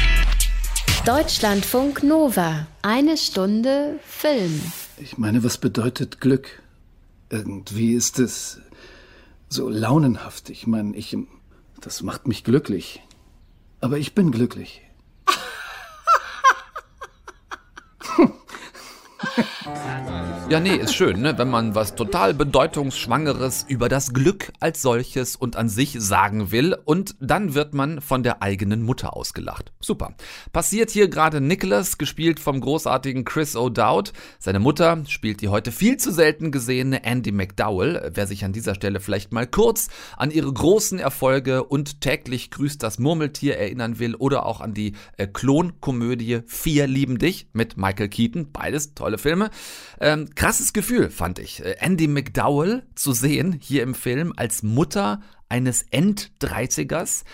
Deutschlandfunk 1.05 2.05
Nova. 2.05 2.67
Eine 2.81 3.19
Stunde 3.19 3.99
Film. 4.03 4.63
Ich 4.97 5.19
meine, 5.19 5.45
was 5.45 5.59
bedeutet 5.59 6.23
Glück? 6.23 6.62
Irgendwie 7.33 7.95
ist 7.95 8.19
es 8.19 8.61
so 9.49 9.71
launenhaft. 9.71 10.51
Ich 10.51 10.67
meine, 10.67 10.95
ich. 10.95 11.17
Das 11.81 12.03
macht 12.03 12.29
mich 12.29 12.45
glücklich. 12.45 13.03
Aber 13.81 13.97
ich 13.97 14.15
bin 14.15 14.31
glücklich. 14.31 14.83
Ja, 20.49 20.61
nee, 20.61 20.77
ist 20.77 20.95
schön, 20.95 21.23
ne? 21.23 21.39
wenn 21.39 21.49
man 21.49 21.75
was 21.75 21.95
total 21.95 22.35
Bedeutungsschwangeres 22.35 23.65
über 23.69 23.89
das 23.89 24.13
Glück 24.13 24.53
als 24.61 24.83
solches 24.83 25.35
und 25.35 25.57
an 25.57 25.71
sich 25.71 25.97
sagen 25.99 26.51
will 26.51 26.77
und 26.85 27.15
dann 27.21 27.55
wird 27.55 27.73
man 27.73 28.03
von 28.03 28.23
der 28.23 28.43
eigenen 28.43 28.83
Mutter 28.83 29.17
ausgelacht. 29.17 29.73
Super. 29.81 30.15
Passiert 30.53 30.91
hier 30.91 31.09
gerade 31.09 31.41
Nicholas, 31.41 31.97
gespielt 31.97 32.39
vom 32.39 32.61
großartigen 32.61 33.25
Chris 33.25 33.57
O'Dowd. 33.57 34.13
Seine 34.39 34.59
Mutter 34.59 35.03
spielt 35.09 35.41
die 35.41 35.49
heute 35.49 35.73
viel 35.73 35.97
zu 35.97 36.13
selten 36.13 36.51
gesehene 36.51 37.05
Andy 37.05 37.33
McDowell. 37.33 38.11
Wer 38.13 38.27
sich 38.27 38.45
an 38.45 38.53
dieser 38.53 38.75
Stelle 38.75 39.01
vielleicht 39.01 39.33
mal 39.33 39.47
kurz 39.47 39.89
an 40.19 40.31
ihre 40.31 40.53
großen 40.53 40.99
Erfolge 40.99 41.65
und 41.65 42.03
täglich 42.03 42.51
grüßt 42.51 42.83
das 42.83 42.99
Murmeltier 42.99 43.57
erinnern 43.57 43.99
will 43.99 44.15
oder 44.17 44.45
auch 44.45 44.61
an 44.61 44.75
die 44.75 44.93
äh, 45.17 45.27
Klonkomödie 45.27 46.43
Vier 46.47 46.87
lieben 46.87 47.19
dich 47.19 47.47
mit 47.53 47.77
Michael 47.77 48.09
Keaton. 48.09 48.53
Beides 48.53 48.95
tolle 48.95 49.19
Filme. 49.23 49.51
Ähm, 50.01 50.29
krasses 50.35 50.73
Gefühl, 50.73 51.09
fand 51.11 51.39
ich. 51.39 51.65
Äh, 51.65 51.77
Andy 51.79 52.09
McDowell 52.09 52.83
zu 52.95 53.13
sehen 53.13 53.57
hier 53.61 53.83
im 53.83 53.95
Film 53.95 54.33
als 54.37 54.63
Mutter 54.63 55.21
eines 55.49 55.83
End-30ers. 55.91 57.25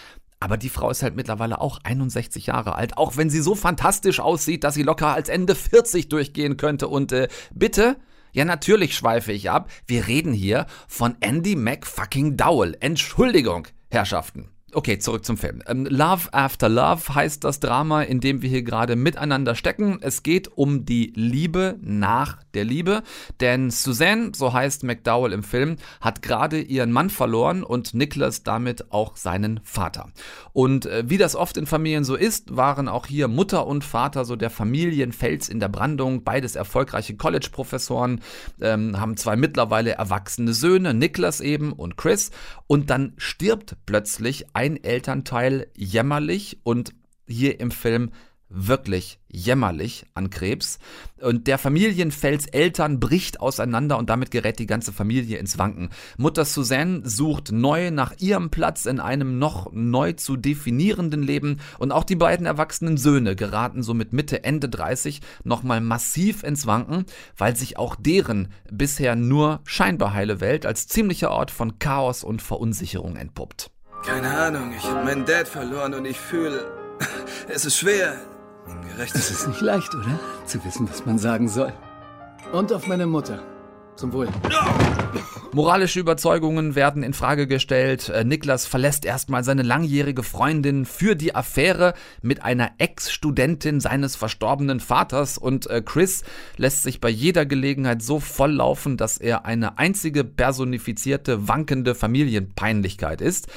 Aber 0.41 0.57
die 0.57 0.69
Frau 0.69 0.91
ist 0.91 1.03
halt 1.03 1.17
mittlerweile 1.17 1.61
auch 1.61 1.81
61 1.83 2.47
Jahre 2.47 2.77
alt, 2.77 2.97
auch 2.97 3.17
wenn 3.17 3.31
sie 3.31 3.41
so 3.41 3.55
fantastisch 3.55 4.21
aussieht, 4.21 4.63
dass 4.63 4.75
sie 4.75 4.85
locker 4.85 5.13
als 5.13 5.29
Ende 5.29 5.55
40 5.55 6.09
durchgehen 6.09 6.57
könnte. 6.57 6.87
Und 6.89 7.11
äh, 7.13 7.29
bitte, 7.53 7.97
ja 8.33 8.45
natürlich 8.45 8.95
schweife 8.95 9.33
ich 9.33 9.51
ab, 9.51 9.71
wir 9.87 10.07
reden 10.07 10.33
hier 10.33 10.67
von 10.87 11.17
Andy 11.21 11.57
McFucking 11.57 12.37
Dowell. 12.37 12.77
Entschuldigung, 12.81 13.67
Herrschaften. 13.91 14.51
Okay, 14.79 15.01
zurück 15.01 15.25
zum 15.25 15.37
Film. 15.37 15.61
Ähm, 15.67 15.89
Love 15.91 16.33
After 16.33 16.69
Love 16.69 17.13
heißt 17.13 17.43
das 17.43 17.59
Drama, 17.59 18.03
in 18.03 18.21
dem 18.21 18.43
wir 18.43 18.49
hier 18.49 18.63
gerade 18.63 18.95
miteinander 18.95 19.57
stecken. 19.57 19.99
Es 20.03 20.23
geht 20.23 20.57
um 20.57 20.85
die 20.85 21.13
Liebe 21.17 21.81
nach 21.83 22.45
der 22.55 22.65
Liebe, 22.65 23.03
denn 23.41 23.71
Suzanne, 23.71 24.31
so 24.37 24.53
heißt 24.53 24.85
McDowell 24.85 25.33
im 25.33 25.43
Film, 25.43 25.79
hat 26.01 26.23
gerade 26.23 26.61
ihren 26.61 26.93
Mann 26.93 27.11
verloren 27.11 27.65
und 27.65 27.93
Nicholas 27.93 28.45
damit 28.45 28.93
auch 28.93 29.17
seinen 29.17 29.59
Vater. 29.65 30.13
Und 30.53 30.87
äh, 30.87 31.03
wie 31.09 31.19
das 31.19 31.35
oft 31.35 31.57
in 31.57 31.67
Familien 31.67 32.05
so 32.05 32.15
ist, 32.15 32.57
waren 32.57 32.87
auch 32.87 33.07
hier 33.07 33.27
Mutter 33.27 33.67
und 33.67 33.83
Vater 33.83 34.25
so 34.25 34.37
der 34.37 34.51
Familienfels 34.51 35.49
in 35.49 35.59
der 35.59 35.69
Brandung. 35.69 36.23
Beides 36.23 36.55
erfolgreiche 36.55 37.17
College-Professoren, 37.17 38.21
ähm, 38.61 39.01
haben 39.01 39.17
zwei 39.17 39.35
mittlerweile 39.35 39.93
erwachsene 39.93 40.53
Söhne, 40.53 40.95
Nicholas 40.95 41.41
eben 41.41 41.73
und 41.73 41.97
Chris. 41.97 42.31
Und 42.69 42.91
dann 42.91 43.15
stirbt 43.17 43.77
plötzlich 43.87 44.47
ein 44.55 44.68
Elternteil 44.77 45.69
jämmerlich 45.77 46.59
und 46.63 46.95
hier 47.27 47.61
im 47.61 47.71
Film 47.71 48.11
wirklich 48.51 49.21
jämmerlich 49.29 50.07
an 50.15 50.31
Krebs. 50.31 50.79
Und 51.21 51.47
der 51.47 51.59
Familienfels 51.59 52.47
Eltern 52.47 52.99
bricht 52.99 53.41
auseinander 53.41 53.99
und 53.99 54.09
damit 54.09 54.31
gerät 54.31 54.59
die 54.59 54.67
ganze 54.67 54.93
Familie 54.93 55.39
ins 55.39 55.59
Wanken. 55.59 55.91
Mutter 56.17 56.45
Suzanne 56.45 57.03
sucht 57.05 57.53
neu 57.53 57.91
nach 57.91 58.15
ihrem 58.19 58.51
Platz 58.51 58.87
in 58.87 59.01
einem 59.01 59.39
noch 59.39 59.71
neu 59.73 60.13
zu 60.13 60.37
definierenden 60.37 61.23
Leben 61.23 61.59
und 61.79 61.93
auch 61.93 62.05
die 62.05 62.17
beiden 62.17 62.47
erwachsenen 62.47 62.97
Söhne 62.97 63.37
geraten 63.37 63.83
so 63.83 63.93
mit 63.93 64.13
Mitte, 64.13 64.45
Ende 64.45 64.69
30 64.69 65.21
nochmal 65.45 65.81
massiv 65.81 66.43
ins 66.43 66.67
Wanken, 66.67 67.05
weil 67.37 67.55
sich 67.55 67.77
auch 67.77 67.97
deren 67.97 68.49
bisher 68.71 69.15
nur 69.15 69.61
scheinbar 69.65 70.15
heile 70.15 70.41
Welt 70.41 70.65
als 70.65 70.87
ziemlicher 70.87 71.31
Ort 71.31 71.51
von 71.51 71.79
Chaos 71.79 72.25
und 72.25 72.41
Verunsicherung 72.41 73.17
entpuppt. 73.17 73.71
Keine 74.05 74.31
Ahnung, 74.31 74.73
ich 74.77 74.85
habe 74.85 75.05
meinen 75.05 75.25
Dad 75.25 75.49
verloren 75.49 75.95
und 75.95 76.05
ich 76.05 76.19
fühle, 76.19 76.65
es 77.49 77.65
ist 77.65 77.77
schwer, 77.77 78.17
ihm 78.69 78.89
gerecht 78.89 79.15
Es 79.15 79.31
ist 79.31 79.49
nicht 79.49 79.61
leicht, 79.61 79.95
oder? 79.95 80.19
Zu 80.47 80.65
wissen, 80.65 80.89
was 80.89 81.05
man 81.05 81.19
sagen 81.19 81.49
soll. 81.49 81.73
Und 82.53 82.73
auf 82.73 82.87
meine 82.87 83.07
Mutter. 83.07 83.43
Zum 83.97 84.13
Wohl. 84.13 84.29
Moralische 85.53 85.99
Überzeugungen 85.99 86.77
werden 86.77 87.03
in 87.03 87.15
Frage 87.15 87.49
gestellt. 87.49 88.11
Äh, 88.11 88.23
Niklas 88.23 88.65
verlässt 88.65 89.05
erstmal 89.05 89.43
seine 89.43 89.63
langjährige 89.63 90.23
Freundin 90.23 90.85
für 90.85 91.17
die 91.17 91.35
Affäre 91.35 91.95
mit 92.23 92.45
einer 92.45 92.71
Ex-Studentin 92.79 93.81
seines 93.81 94.15
verstorbenen 94.15 94.79
Vaters 94.79 95.37
und 95.37 95.69
äh, 95.69 95.83
Chris 95.85 96.23
lässt 96.59 96.85
sich 96.85 97.01
bei 97.01 97.09
jeder 97.09 97.45
Gelegenheit 97.45 98.03
so 98.03 98.21
volllaufen, 98.21 98.97
dass 98.97 99.19
er 99.19 99.47
eine 99.47 99.79
einzige 99.79 100.23
personifizierte, 100.23 101.49
wankende 101.49 101.97
Familienpeinlichkeit 101.97 103.21
ist. 103.21 103.49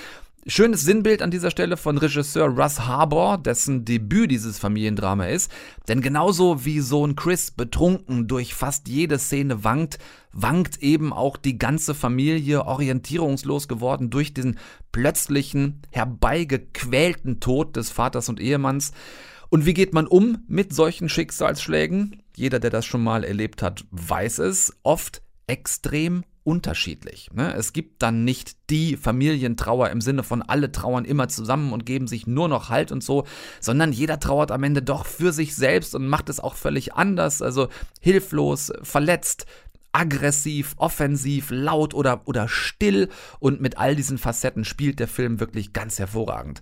Schönes 0.47 0.81
Sinnbild 0.81 1.21
an 1.21 1.29
dieser 1.29 1.51
Stelle 1.51 1.77
von 1.77 1.99
Regisseur 1.99 2.47
Russ 2.47 2.79
Harbour, 2.79 3.37
dessen 3.37 3.85
Debüt 3.85 4.31
dieses 4.31 4.57
Familiendrama 4.57 5.25
ist. 5.25 5.51
Denn 5.87 6.01
genauso 6.01 6.65
wie 6.65 6.79
Sohn 6.79 7.15
Chris 7.15 7.51
betrunken 7.51 8.27
durch 8.27 8.55
fast 8.55 8.87
jede 8.87 9.19
Szene 9.19 9.63
wankt, 9.63 9.99
wankt 10.33 10.81
eben 10.81 11.13
auch 11.13 11.37
die 11.37 11.59
ganze 11.59 11.93
Familie 11.93 12.65
orientierungslos 12.65 13.67
geworden 13.67 14.09
durch 14.09 14.33
diesen 14.33 14.57
plötzlichen, 14.91 15.83
herbeigequälten 15.91 17.39
Tod 17.39 17.75
des 17.75 17.91
Vaters 17.91 18.27
und 18.27 18.39
Ehemanns. 18.39 18.93
Und 19.49 19.67
wie 19.67 19.75
geht 19.75 19.93
man 19.93 20.07
um 20.07 20.39
mit 20.47 20.73
solchen 20.73 21.07
Schicksalsschlägen? 21.07 22.23
Jeder, 22.35 22.59
der 22.59 22.71
das 22.71 22.87
schon 22.87 23.03
mal 23.03 23.23
erlebt 23.23 23.61
hat, 23.61 23.85
weiß 23.91 24.39
es. 24.39 24.75
Oft 24.81 25.21
extrem 25.45 26.23
unterschiedlich. 26.43 27.29
Ne? 27.33 27.53
Es 27.53 27.73
gibt 27.73 28.01
dann 28.01 28.23
nicht 28.23 28.69
die 28.69 28.97
Familientrauer 28.97 29.89
im 29.89 30.01
Sinne 30.01 30.23
von 30.23 30.41
alle 30.41 30.71
trauern 30.71 31.05
immer 31.05 31.27
zusammen 31.27 31.71
und 31.71 31.85
geben 31.85 32.07
sich 32.07 32.25
nur 32.25 32.47
noch 32.47 32.69
Halt 32.69 32.91
und 32.91 33.03
so, 33.03 33.25
sondern 33.59 33.93
jeder 33.93 34.19
trauert 34.19 34.51
am 34.51 34.63
Ende 34.63 34.81
doch 34.81 35.05
für 35.05 35.33
sich 35.33 35.55
selbst 35.55 35.93
und 35.93 36.07
macht 36.07 36.29
es 36.29 36.39
auch 36.39 36.55
völlig 36.55 36.93
anders, 36.93 37.41
also 37.41 37.69
hilflos, 37.99 38.71
verletzt, 38.81 39.45
aggressiv, 39.91 40.73
offensiv, 40.77 41.49
laut 41.51 41.93
oder, 41.93 42.21
oder 42.25 42.47
still 42.47 43.09
und 43.39 43.61
mit 43.61 43.77
all 43.77 43.95
diesen 43.95 44.17
Facetten 44.17 44.65
spielt 44.65 44.99
der 44.99 45.07
Film 45.07 45.39
wirklich 45.39 45.73
ganz 45.73 45.99
hervorragend. 45.99 46.61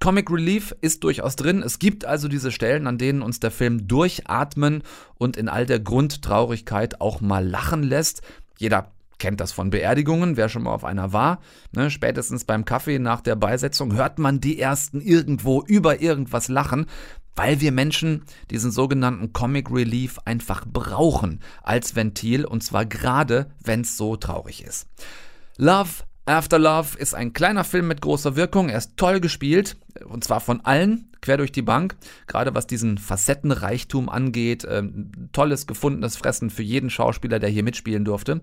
Comic 0.00 0.30
Relief 0.30 0.74
ist 0.80 1.02
durchaus 1.02 1.34
drin. 1.34 1.60
Es 1.60 1.80
gibt 1.80 2.04
also 2.04 2.28
diese 2.28 2.52
Stellen, 2.52 2.86
an 2.86 2.98
denen 2.98 3.20
uns 3.20 3.40
der 3.40 3.50
Film 3.50 3.88
durchatmen 3.88 4.84
und 5.16 5.36
in 5.36 5.48
all 5.48 5.66
der 5.66 5.80
Grundtraurigkeit 5.80 7.00
auch 7.00 7.20
mal 7.20 7.46
lachen 7.46 7.82
lässt. 7.82 8.22
Jeder 8.58 8.92
kennt 9.18 9.40
das 9.40 9.52
von 9.52 9.70
Beerdigungen, 9.70 10.36
wer 10.36 10.48
schon 10.48 10.62
mal 10.62 10.72
auf 10.72 10.84
einer 10.84 11.12
war. 11.12 11.40
Ne, 11.72 11.90
spätestens 11.90 12.44
beim 12.44 12.64
Kaffee 12.64 12.98
nach 12.98 13.20
der 13.20 13.36
Beisetzung 13.36 13.94
hört 13.94 14.18
man 14.18 14.40
die 14.40 14.58
ersten 14.58 15.00
irgendwo 15.00 15.62
über 15.62 16.00
irgendwas 16.00 16.48
lachen, 16.48 16.86
weil 17.36 17.60
wir 17.60 17.70
Menschen 17.70 18.24
diesen 18.50 18.70
sogenannten 18.70 19.32
Comic 19.32 19.70
Relief 19.70 20.18
einfach 20.24 20.64
brauchen 20.66 21.40
als 21.62 21.94
Ventil 21.94 22.44
und 22.44 22.62
zwar 22.62 22.84
gerade, 22.84 23.50
wenn 23.62 23.82
es 23.82 23.96
so 23.96 24.16
traurig 24.16 24.64
ist. 24.64 24.88
Love 25.56 26.04
After 26.28 26.58
Love 26.58 26.98
ist 26.98 27.14
ein 27.14 27.32
kleiner 27.32 27.64
Film 27.64 27.88
mit 27.88 28.02
großer 28.02 28.36
Wirkung. 28.36 28.68
Er 28.68 28.76
ist 28.76 28.98
toll 28.98 29.18
gespielt 29.18 29.78
und 30.04 30.24
zwar 30.24 30.40
von 30.40 30.60
allen 30.60 31.10
quer 31.22 31.38
durch 31.38 31.52
die 31.52 31.62
Bank. 31.62 31.96
Gerade 32.26 32.54
was 32.54 32.66
diesen 32.66 32.98
Facettenreichtum 32.98 34.10
angeht, 34.10 34.66
ähm, 34.68 35.10
tolles 35.32 35.66
gefundenes 35.66 36.18
Fressen 36.18 36.50
für 36.50 36.62
jeden 36.62 36.90
Schauspieler, 36.90 37.38
der 37.38 37.48
hier 37.48 37.62
mitspielen 37.62 38.04
durfte. 38.04 38.42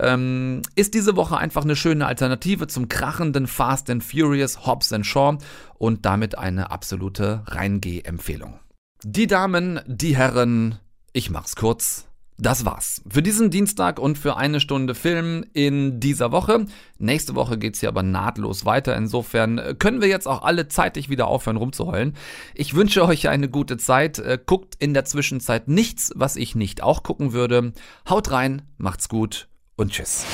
Ähm, 0.00 0.62
ist 0.74 0.94
diese 0.94 1.14
Woche 1.14 1.38
einfach 1.38 1.62
eine 1.62 1.76
schöne 1.76 2.04
Alternative 2.04 2.66
zum 2.66 2.88
krachenden 2.88 3.46
Fast 3.46 3.90
and 3.90 4.02
Furious 4.02 4.66
Hobbs 4.66 4.92
and 4.92 5.06
Shaw 5.06 5.38
und 5.78 6.04
damit 6.04 6.36
eine 6.36 6.72
absolute 6.72 7.44
Reingeh-Empfehlung. 7.46 8.58
Die 9.04 9.28
Damen, 9.28 9.78
die 9.86 10.16
Herren, 10.16 10.80
ich 11.12 11.30
mach's 11.30 11.54
kurz. 11.54 12.09
Das 12.40 12.64
war's 12.64 13.02
für 13.06 13.20
diesen 13.20 13.50
Dienstag 13.50 13.98
und 13.98 14.16
für 14.16 14.38
eine 14.38 14.60
Stunde 14.60 14.94
Film 14.94 15.44
in 15.52 16.00
dieser 16.00 16.32
Woche. 16.32 16.64
Nächste 16.98 17.34
Woche 17.34 17.58
geht's 17.58 17.80
hier 17.80 17.90
aber 17.90 18.02
nahtlos 18.02 18.64
weiter. 18.64 18.96
Insofern 18.96 19.76
können 19.78 20.00
wir 20.00 20.08
jetzt 20.08 20.26
auch 20.26 20.42
alle 20.42 20.66
zeitig 20.66 21.10
wieder 21.10 21.26
aufhören 21.26 21.58
rumzuheulen. 21.58 22.16
Ich 22.54 22.74
wünsche 22.74 23.04
euch 23.04 23.28
eine 23.28 23.50
gute 23.50 23.76
Zeit. 23.76 24.18
Äh, 24.18 24.38
guckt 24.44 24.74
in 24.78 24.94
der 24.94 25.04
Zwischenzeit 25.04 25.68
nichts, 25.68 26.12
was 26.14 26.36
ich 26.36 26.54
nicht 26.54 26.82
auch 26.82 27.02
gucken 27.02 27.34
würde. 27.34 27.74
Haut 28.08 28.30
rein, 28.30 28.62
macht's 28.78 29.10
gut 29.10 29.48
und 29.76 29.92
tschüss. 29.92 30.24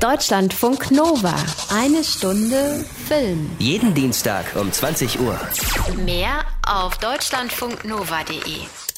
Deutschlandfunk 0.00 0.90
Nova. 0.90 1.34
Eine 1.72 2.02
Stunde 2.02 2.84
Film. 3.06 3.50
Jeden 3.60 3.94
Dienstag 3.94 4.46
um 4.56 4.72
20 4.72 5.20
Uhr. 5.20 5.38
Mehr 6.04 6.44
auf 6.66 6.98
deutschlandfunknova.de. 6.98 8.89